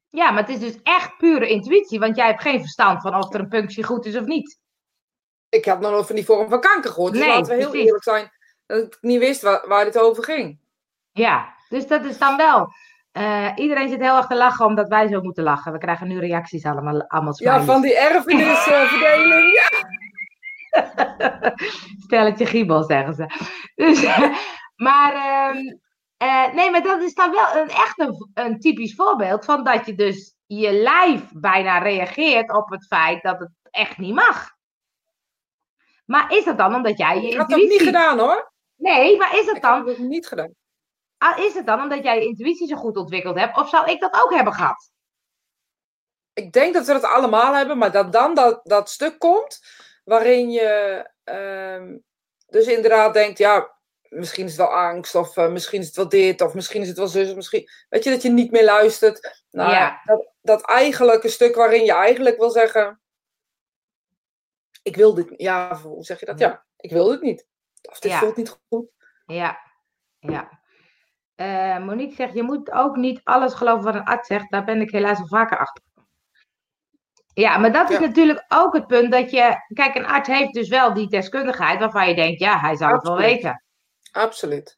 [0.09, 3.33] Ja, maar het is dus echt pure intuïtie, want jij hebt geen verstand van of
[3.33, 4.59] er een punctie goed is of niet
[5.49, 7.11] ik had nog nooit van die vorm van kanker gehoord.
[7.11, 8.31] Dus nee, laten we heel eerlijk zijn
[8.65, 10.59] dat ik niet wist waar, waar dit over ging.
[11.11, 12.67] Ja, dus dat is dan wel.
[13.13, 15.71] Uh, iedereen zit heel erg te lachen omdat wij zo moeten lachen.
[15.71, 17.07] We krijgen nu reacties allemaal.
[17.07, 19.53] allemaal ja, van die erfenisverdeling.
[19.53, 19.87] ja.
[22.05, 23.25] Stelletje giebel, zeggen ze.
[23.75, 24.03] Dus,
[24.87, 25.57] maar, ehm,
[26.19, 29.85] eh, nee, maar dat is dan wel een, echt een, een typisch voorbeeld van dat
[29.85, 34.49] je dus je lijf bijna reageert op het feit dat het echt niet mag.
[36.05, 38.51] Maar is dat dan omdat jij je Ik had dat niet gedaan hoor.
[38.75, 39.75] Nee, maar is het Ik dan...
[39.77, 40.53] heb het niet gedaan.
[41.17, 43.57] Ah, Is het dan omdat jij je intuïtie zo goed ontwikkeld hebt?
[43.57, 44.91] Of zou ik dat ook hebben gehad?
[46.33, 49.59] Ik denk dat we dat allemaal hebben, maar dat dan dat, dat stuk komt
[50.03, 51.97] waarin je ehm,
[52.47, 53.78] dus inderdaad denkt, ja,
[54.09, 56.87] misschien is het wel angst, of eh, misschien is het wel dit, of misschien is
[56.87, 59.43] het wel zus, of misschien, weet je, dat je niet meer luistert.
[59.51, 60.01] Nou, Ja.
[60.05, 63.01] dat, dat eigenlijk een stuk waarin je eigenlijk wil zeggen,
[64.83, 66.39] ik wil dit, ja, hoe zeg je dat?
[66.39, 67.47] Ja, ik wil dit niet.
[67.89, 68.19] Of dit Ja.
[68.19, 68.89] voelt niet goed.
[69.25, 69.59] Ja,
[70.19, 70.61] ja.
[71.35, 74.51] Eh, Monique zegt, je moet ook niet alles geloven wat een arts zegt.
[74.51, 75.83] Daar ben ik helaas al vaker achter.
[77.33, 78.05] Ja, maar dat is Ja.
[78.05, 79.55] natuurlijk ook het punt dat je...
[79.73, 83.03] Kijk, een arts heeft dus wel die deskundigheid waarvan je denkt, ja, hij zou het
[83.03, 83.63] wel weten.
[84.11, 84.77] Absoluut.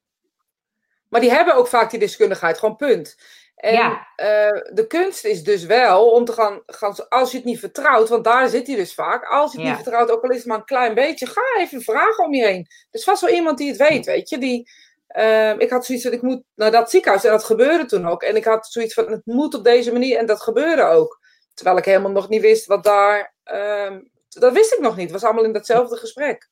[1.10, 3.16] Maar die hebben ook vaak die deskundigheid, gewoon punt.
[3.56, 4.08] En Ja.
[4.16, 8.10] eh, de kunst is dus wel om te gaan, gaan, als je het niet vertrouwt,
[8.10, 9.74] want daar zit hij dus vaak, als je het Ja.
[9.74, 12.46] niet vertrouwt, ook al is het maar een klein beetje, ga even vragen om je
[12.46, 12.60] heen.
[12.70, 14.38] Er is vast wel iemand die het weet, weet je.
[14.38, 14.70] Die,
[15.08, 18.24] eh, ik had zoiets van, ik moet naar dat ziekenhuis, en dat gebeurde toen ook.
[18.24, 21.20] En ik had zoiets van, het moet op deze manier, en dat gebeurde ook.
[21.54, 25.04] Terwijl ik helemaal nog niet wist wat daar, ehm, dat wist ik nog niet.
[25.04, 26.50] Het was allemaal in datzelfde gesprek.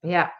[0.00, 0.34] Ja,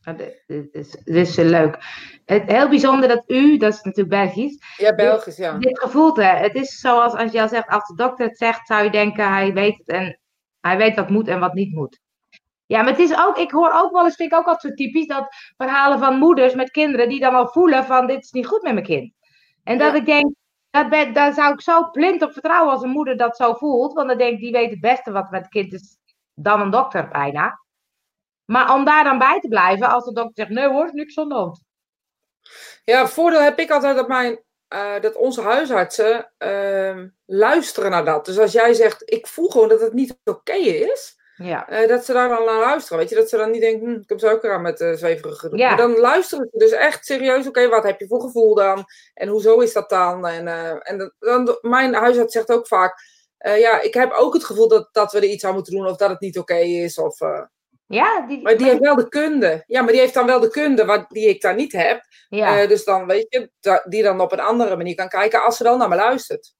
[0.00, 1.78] dit dit is, dit is leuk.
[2.24, 5.58] Het, heel bijzonder dat u, dat is natuurlijk Belgisch, Ja, Belgisch, ja.
[5.58, 6.40] dit gevoeld hebt.
[6.40, 9.32] Het is zoals als je al zegt, als de dokter het zegt, zou je denken,
[9.32, 10.18] hij weet het en
[10.60, 11.98] hij weet wat moet en wat niet moet.
[12.66, 14.84] Ja, maar het is ook, ik hoor ook wel eens, vind ik ook altijd zo
[14.84, 18.46] typisch, dat verhalen van moeders met kinderen die dan al voelen van, dit is niet
[18.46, 19.12] goed met mijn kind.
[19.64, 19.98] En dat Ja.
[19.98, 20.34] ik denk,
[20.70, 23.92] dat ben, daar zou ik zo blind op vertrouwen als een moeder dat zo voelt,
[23.92, 25.96] want dan denk ik, die weet het beste wat met het kind is
[26.34, 27.59] dan een dokter bijna.
[28.50, 31.28] Maar om daar dan bij te blijven, als de dokter zegt, nee hoor, niks aan
[31.28, 31.62] de hand.
[32.84, 38.24] Ja, voordeel heb ik altijd dat, mijn, eh, dat onze huisartsen ehm, luisteren naar dat.
[38.24, 42.04] Dus als jij zegt, ik voel gewoon dat het niet oké is, Ja, eh, dat
[42.04, 42.98] ze daar dan naar luisteren.
[42.98, 45.38] Weet je, dat ze dan niet denken, hm, ik heb ook aan met uh, zweverige
[45.38, 45.58] gedoe.
[45.58, 45.68] Ja.
[45.68, 48.84] Maar dan luisteren ze dus echt serieus, oké, wat heb je voor gevoel dan?
[49.14, 50.26] En hoezo is dat dan?
[50.26, 50.48] En,
[50.82, 53.02] en dat- dan, mijn huisarts zegt ook vaak,
[53.38, 55.96] ja, ik heb ook het gevoel dat, dat we er iets aan moeten doen of
[55.96, 56.98] dat het niet oké is.
[56.98, 57.20] Of,
[57.94, 59.62] ja, die, maar die heeft wel de kunde.
[59.66, 62.02] Ja, maar die heeft dan wel de kunde wat, die ik daar niet heb.
[62.28, 62.60] ja.
[62.60, 65.56] Eh, dus dan weet je, da- die dan op een andere manier kan kijken als
[65.56, 66.54] ze dan naar me luistert.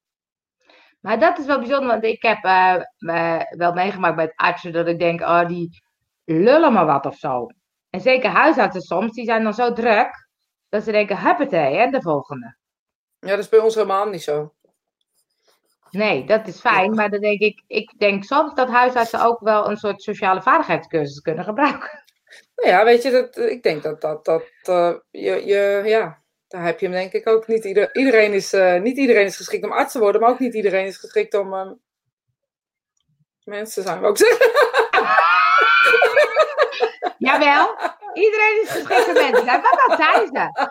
[1.00, 4.98] Maar dat is wel bijzonder, want ik heb eh, wel meegemaakt met artsen dat ik
[4.98, 5.82] denk, oh, die
[6.24, 7.46] lullen maar wat of zo.
[7.90, 10.28] En zeker huisartsen soms, die zijn dan zo druk,
[10.68, 12.56] dat ze denken, huppatee, hè, de volgende.
[13.18, 14.54] Ja, dat is bij ons helemaal niet zo.
[15.90, 19.70] Nee, dat is fijn, maar dan denk ik, ik denk soms dat huisartsen ook wel
[19.70, 22.02] een soort sociale vaardigheidscursus kunnen gebruiken.
[22.54, 26.64] Nou ja, weet je, dat, ik denk dat dat, dat eh, je, je, ja, daar
[26.64, 27.64] heb je hem denk ik ook niet.
[27.64, 30.54] Ieder, iedereen is, eh, niet iedereen is geschikt om arts te worden, maar ook niet
[30.54, 31.72] iedereen is geschikt om ehm,
[33.44, 34.50] mensen zijn, we ook zeggen.
[37.18, 37.76] Jawel,
[38.12, 39.44] iedereen is geschikt voor mensen.
[39.44, 40.68] zijn, dat zijn ze.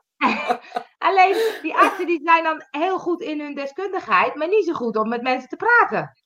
[0.97, 4.95] Alleen, die artsen die zijn dan heel goed in hun deskundigheid, maar niet zo goed
[4.97, 6.17] om met mensen te praten.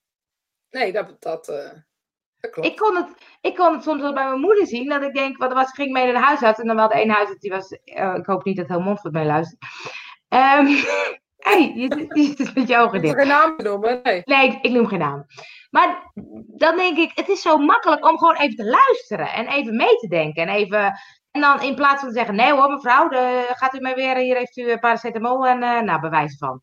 [0.69, 1.69] Nee, dat, dat, eh,
[2.37, 2.67] dat klopt.
[2.69, 3.09] Ik kon, het,
[3.41, 4.89] ik kon het soms wel bij mijn moeder zien.
[4.89, 6.59] Dat ik denk, wat er was, ik ging mee naar de huisarts.
[6.59, 7.69] En dan wel de ene huisarts, die was...
[7.71, 9.61] eh, ik hoop niet dat heel Montfort mee luistert.
[10.27, 10.65] Ehm
[11.47, 13.13] hey, je, zit- je zit met je ogen Ik dicht.
[13.15, 14.21] wil geen naam noemen, nee.
[14.25, 15.25] Nee, ik, ik noem geen namen.
[15.69, 16.11] Maar
[16.47, 19.27] dan denk ik, het is zo makkelijk om gewoon even te luisteren.
[19.33, 20.47] En even mee te denken.
[20.47, 20.93] En even...
[21.35, 24.17] En dan in plaats van te zeggen, nee hoor mevrouw, de, gaat u maar weer,
[24.17, 26.61] hier heeft u paracetamol en eh nou, bewijzen van.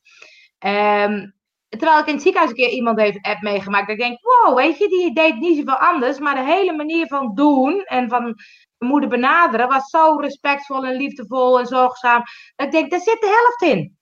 [0.59, 1.31] Ehm,
[1.69, 3.87] terwijl ik in het ziekenhuis een keer iemand heeft app meegemaakt.
[3.87, 6.19] Dat ik denk, wow, weet je, die deed niet zoveel anders.
[6.19, 8.35] Maar de hele manier van doen en van
[8.79, 12.23] moeder benaderen was zo respectvol en liefdevol en zorgzaam.
[12.57, 13.99] Dat ik denk, daar zit de helft in.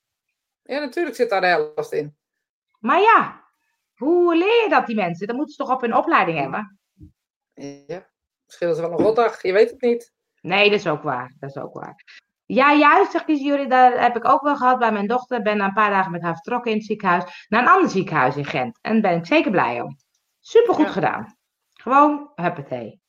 [0.62, 2.16] Ja, natuurlijk zit daar de helft in.
[2.78, 3.44] Maar ja,
[3.94, 5.26] hoe leer je dat die mensen?
[5.26, 6.80] Dat moeten ze toch op hun opleiding hebben?
[7.86, 8.10] Ja,
[8.46, 10.18] misschien is het wel een rotdag, je weet het niet.
[10.40, 11.34] Nee, dat is ook waar.
[11.40, 12.04] Dat is ook waar.
[12.46, 15.38] Ja, juist, zegt jullie, daar heb ik ook wel gehad bij mijn dochter.
[15.38, 17.46] Ik ben na een paar dagen met haar vertrokken in het ziekenhuis.
[17.48, 18.78] Naar een ander ziekenhuis in Gent.
[18.82, 19.96] En daar ben ik zeker blij om.
[20.40, 20.92] Supergoed Ja.
[20.92, 21.36] gedaan.
[21.72, 23.00] Gewoon, huppatee.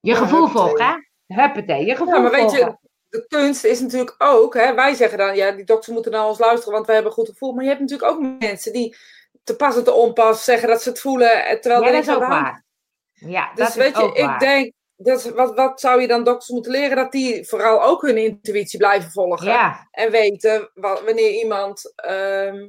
[0.00, 0.68] Je Ja, gevoel huppatee.
[0.68, 1.42] volgen, hè?
[1.42, 2.76] Huppatee, je gevoel Ja, maar weet je,
[3.08, 6.38] de kunst is natuurlijk ook, hè, wij zeggen dan, ja, die dokters moeten naar ons
[6.38, 7.52] luisteren, want wij hebben een goed gevoel.
[7.52, 8.96] Maar je hebt natuurlijk ook mensen die
[9.44, 12.04] te pas en te onpas zeggen dat ze het voelen, eh, terwijl Ja, er dat
[12.04, 12.64] niks is aan ook waar.
[13.12, 14.38] Ja, Dus dat weet is je, ook ik waar.
[14.38, 16.96] denk, dat, wat, wat zou je dan dokters moeten leren?
[16.96, 19.46] Dat die vooral ook hun intuïtie blijven volgen.
[19.46, 22.68] Ja, En weten wa- wanneer iemand ehm,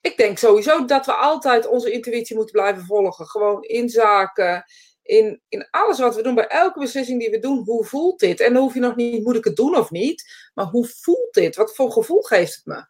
[0.00, 3.26] ik denk sowieso dat we altijd onze intuïtie moeten blijven volgen.
[3.26, 4.64] Gewoon in zaken,
[5.02, 8.40] in, in alles wat we doen, bij elke beslissing die we doen, hoe voelt dit?
[8.40, 10.48] En dan hoef je nog niet, moet ik het doen of niet?
[10.54, 11.56] Maar hoe voelt dit?
[11.56, 12.86] Wat voor gevoel geeft het me?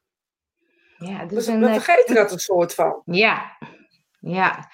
[0.98, 3.02] Ja, dus we eh, vergeten dat een soort van.
[3.04, 3.56] Ja,
[4.20, 4.70] ja.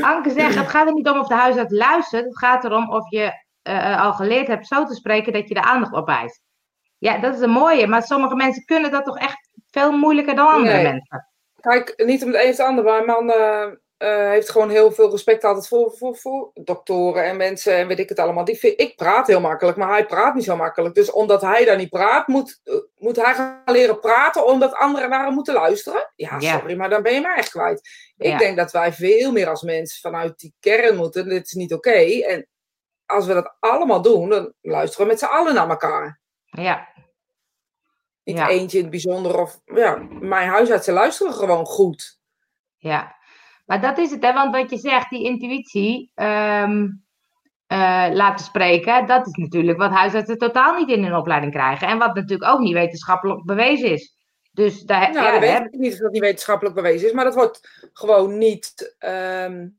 [0.00, 2.24] Anke zegt, het gaat er niet om of de huisarts luistert.
[2.24, 5.62] Het gaat erom of je uh, al geleerd hebt zo te spreken dat je de
[5.62, 6.42] aandacht opwijst.
[6.98, 7.86] Ja, dat is een mooie.
[7.86, 11.28] Maar sommige mensen kunnen dat toch echt veel moeilijker dan andere mensen.
[11.60, 13.26] Kijk, niet om het een of het ander, maar man
[14.04, 17.98] uh, heeft gewoon heel veel respect altijd voor, voor, voor doktoren en mensen en weet
[17.98, 18.44] ik het allemaal.
[18.44, 20.94] Die vind, ik praat heel makkelijk, maar hij praat niet zo makkelijk.
[20.94, 22.60] Dus omdat hij daar niet praat, moet,
[22.98, 26.10] moet hij gaan leren praten omdat anderen naar hem moeten luisteren.
[26.16, 27.88] Ja, sorry, maar dan ben je maar echt kwijt.
[28.16, 31.28] Ik denk dat wij veel meer als mensen vanuit die kern moeten.
[31.28, 32.22] Dit is niet oké.
[32.26, 32.48] En
[33.06, 36.20] als we dat allemaal doen, dan luisteren we met z'n allen naar elkaar.
[36.44, 36.88] Ja.
[38.22, 39.40] Niet eentje in het bijzonder.
[39.40, 42.18] Of ja, mijn huisartsen luisteren gewoon goed.
[42.76, 43.16] Ja,
[43.64, 44.32] maar dat is het, hè?
[44.32, 47.04] Want wat je zegt, die intuïtie um,
[48.12, 51.88] laten spreken, dat is natuurlijk wat huisartsen totaal niet in hun opleiding krijgen.
[51.88, 54.16] En wat natuurlijk ook niet wetenschappelijk bewezen is.
[54.52, 57.24] Dus daar, nou, ja, dat weet ik niet of dat niet wetenschappelijk bewezen is, maar
[57.24, 59.76] dat wordt gewoon niet um,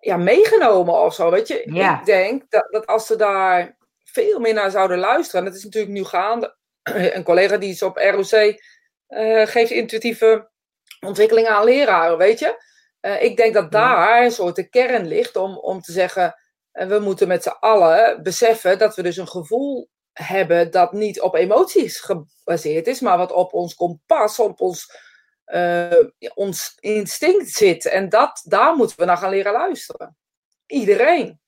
[0.00, 1.30] ja, meegenomen of zo.
[1.30, 5.46] Weet je, ik denk dat, dat als ze daar veel meer naar zouden luisteren, en
[5.46, 6.56] dat is natuurlijk nu gaande.
[7.16, 10.47] Een collega die is op ROC uh, eh, geeft intuïtieve
[11.00, 12.66] ontwikkelingen aan leraren, weet je.
[13.00, 16.34] Uh, ik denk dat daar een soort de kern ligt om, om te zeggen,
[16.72, 21.20] uh, we moeten met z'n allen beseffen dat we dus een gevoel hebben dat niet
[21.20, 25.06] op emoties gebaseerd is, maar wat op ons kompas, op ons
[25.46, 27.86] uh, ons instinct zit.
[27.86, 30.16] En dat, daar moeten we naar gaan leren luisteren.
[30.66, 31.40] Iedereen.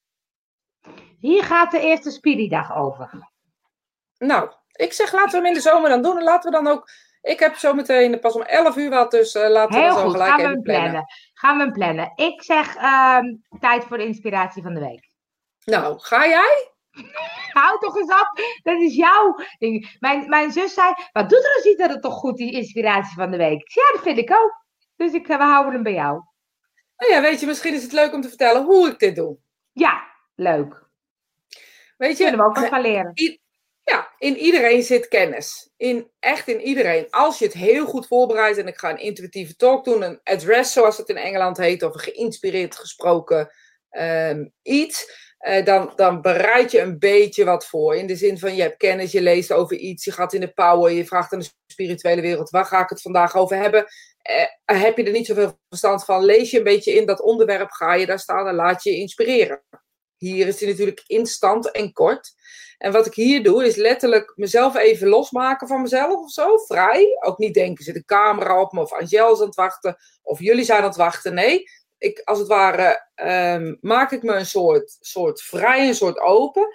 [1.18, 3.30] Hier gaat de eerste Spiridag over.
[4.18, 6.16] Nou, ik zeg laten we hem in de zomer dan doen.
[6.16, 6.88] En laten we dan ook.
[7.22, 10.30] Ik heb zo meteen pas om 11 uur wat, dus uh, laten we zo gelijk
[10.30, 10.90] gaan even plannen.
[10.90, 11.04] plannen.
[11.34, 12.12] Gaan we hem plannen.
[12.16, 13.18] Ik zeg uh,
[13.60, 15.10] tijd voor de inspiratie van de week.
[15.64, 16.70] Nou, ga jij?
[17.60, 18.40] Hou toch eens op.
[18.62, 19.96] Dat is jouw ding.
[19.98, 23.30] Mijn, mijn zus zei, wat doet er ziet dat het toch goed, die inspiratie van
[23.30, 23.70] de week?
[23.70, 24.64] Zei, ja, dat vind ik ook.
[24.96, 26.22] Dus ik, we houden hem bij jou.
[26.96, 29.38] Nou ja, weet je, misschien is het leuk om te vertellen hoe ik dit doe.
[29.72, 30.02] Ja,
[30.34, 30.88] leuk.
[31.96, 33.12] Weet je, kunnen we ook nog gaan leren.
[33.91, 35.70] Ja, in iedereen zit kennis.
[35.76, 37.07] In, echt in iedereen.
[37.11, 40.72] Als je het heel goed voorbereidt en ik ga een intuïtieve talk doen, een address
[40.72, 43.51] zoals het in Engeland heet, of een geïnspireerd gesproken
[43.91, 47.97] ehm, iets uh, dan, dan bereid je een beetje wat voor.
[47.97, 50.53] In de zin van je hebt kennis, je leest over iets, je gaat in de
[50.53, 53.86] power, je vraagt aan de spirituele wereld, waar ga ik het vandaag over hebben?
[54.30, 57.70] Uh, heb je er niet zoveel verstand van, lees je een beetje in dat onderwerp,
[57.70, 59.62] ga je daar staan en laat je je inspireren.
[60.20, 62.34] Hier is die natuurlijk instant en kort.
[62.78, 67.16] En wat ik hier doe, is letterlijk mezelf even losmaken van mezelf of zo, vrij.
[67.20, 70.40] Ook niet denken, zit een camera op me of Angel is aan het wachten, of
[70.40, 71.34] jullie zijn aan het wachten.
[71.34, 71.64] Nee,
[71.98, 73.06] ik, als het ware,
[73.54, 76.68] um, maak ik me een soort, soort vrij, een soort open.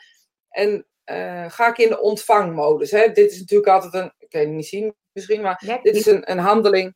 [0.50, 2.92] En uh, ga ik in de ontvangmodus.
[2.92, 3.12] Hè?
[3.12, 6.32] Dit is natuurlijk altijd een, ik kan het niet zien misschien, maar dit is een,
[6.32, 6.96] een handeling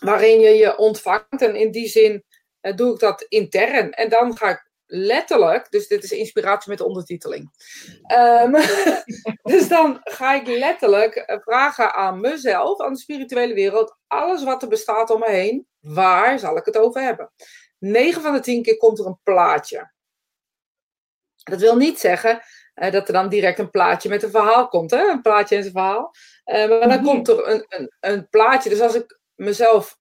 [0.00, 1.42] waarin je je ontvangt.
[1.42, 2.24] En in die zin
[2.62, 3.92] uh, doe ik dat intern.
[3.92, 7.50] En dan ga ik letterlijk, dus dit is inspiratie met de ondertiteling.
[8.42, 8.52] Um,
[9.52, 14.62] dus dan ga ik letterlijk eh, vragen aan mezelf, aan de spirituele wereld, alles wat
[14.62, 17.32] er bestaat om me heen, waar zal ik het over hebben?
[17.78, 19.94] 9 van de 10 keer komt er een plaatje.
[21.36, 22.42] Dat wil niet zeggen
[22.74, 25.08] uh, dat er dan direct een plaatje met een verhaal komt, hè?
[25.08, 26.14] een plaatje en zijn verhaal.
[26.44, 27.04] Uh, maar dan mhm.
[27.04, 28.70] komt er een, een, een plaatje.
[28.70, 29.98] Dus als ik mezelf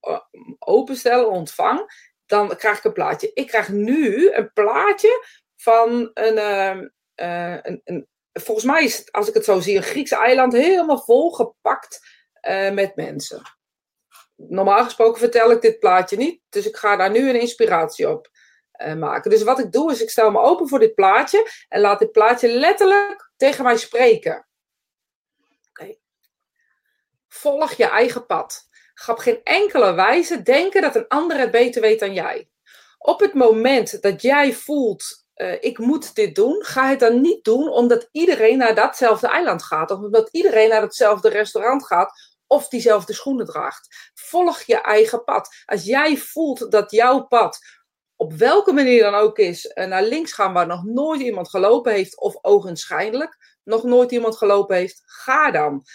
[0.60, 1.86] openstel, ontvang,
[2.26, 3.32] dan krijg ik een plaatje.
[3.34, 6.38] Ik krijg nu een plaatje van een,
[7.16, 10.54] uh, een, een, volgens mij is het, als ik het zo zie, een Griekse eiland
[10.54, 12.08] helemaal volgepakt
[12.42, 13.42] uh, met mensen.
[14.36, 18.30] Normaal gesproken vertel ik dit plaatje niet, dus ik ga daar nu een inspiratie op
[18.82, 19.30] uh, maken.
[19.32, 22.12] Dus wat ik doe is, ik stel me open voor dit plaatje en laat dit
[22.12, 24.48] plaatje letterlijk tegen mij spreken.
[27.28, 28.68] Volg je eigen pad.
[28.96, 32.50] Ga geen enkele wijze denken dat een ander het beter weet dan jij.
[32.98, 37.44] Op het moment dat jij voelt, uh, ik moet dit doen, ga het dan niet
[37.44, 39.92] doen omdat iedereen naar datzelfde eiland gaat.
[39.92, 44.12] Of omdat iedereen naar hetzelfde restaurant gaat of diezelfde schoenen draagt.
[44.14, 45.50] Volg je eigen pad.
[45.66, 47.60] Als jij voelt dat jouw pad
[48.16, 51.94] op welke manier dan ook is, uh, naar links gaan waar nog nooit iemand gelopen
[51.94, 55.86] heeft, of ogenschijnlijk nog nooit iemand gelopen heeft, ga dan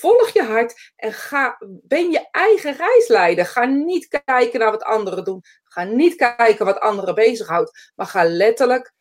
[0.00, 3.46] volg je hart en ga, ben je eigen reisleider.
[3.46, 5.42] Ga niet kijken naar wat anderen doen.
[5.64, 7.92] Ga niet kijken wat anderen bezighoudt.
[7.94, 8.92] Maar ga letterlijk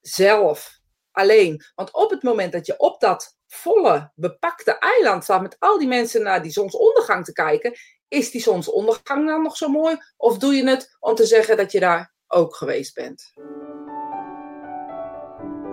[0.00, 0.78] zelf
[1.12, 1.64] alleen.
[1.74, 5.88] Want op het moment dat je op dat volle, bepakte eiland staat met al die
[5.88, 7.72] mensen naar die zonsondergang te kijken,
[8.08, 9.96] is die zonsondergang dan nog zo mooi?
[10.16, 13.32] Of doe je het om te zeggen dat je daar ook geweest bent?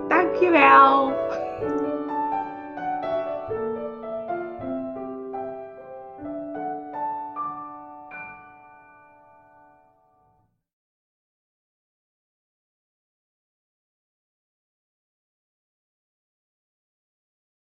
[0.07, 1.50] Dankjewel.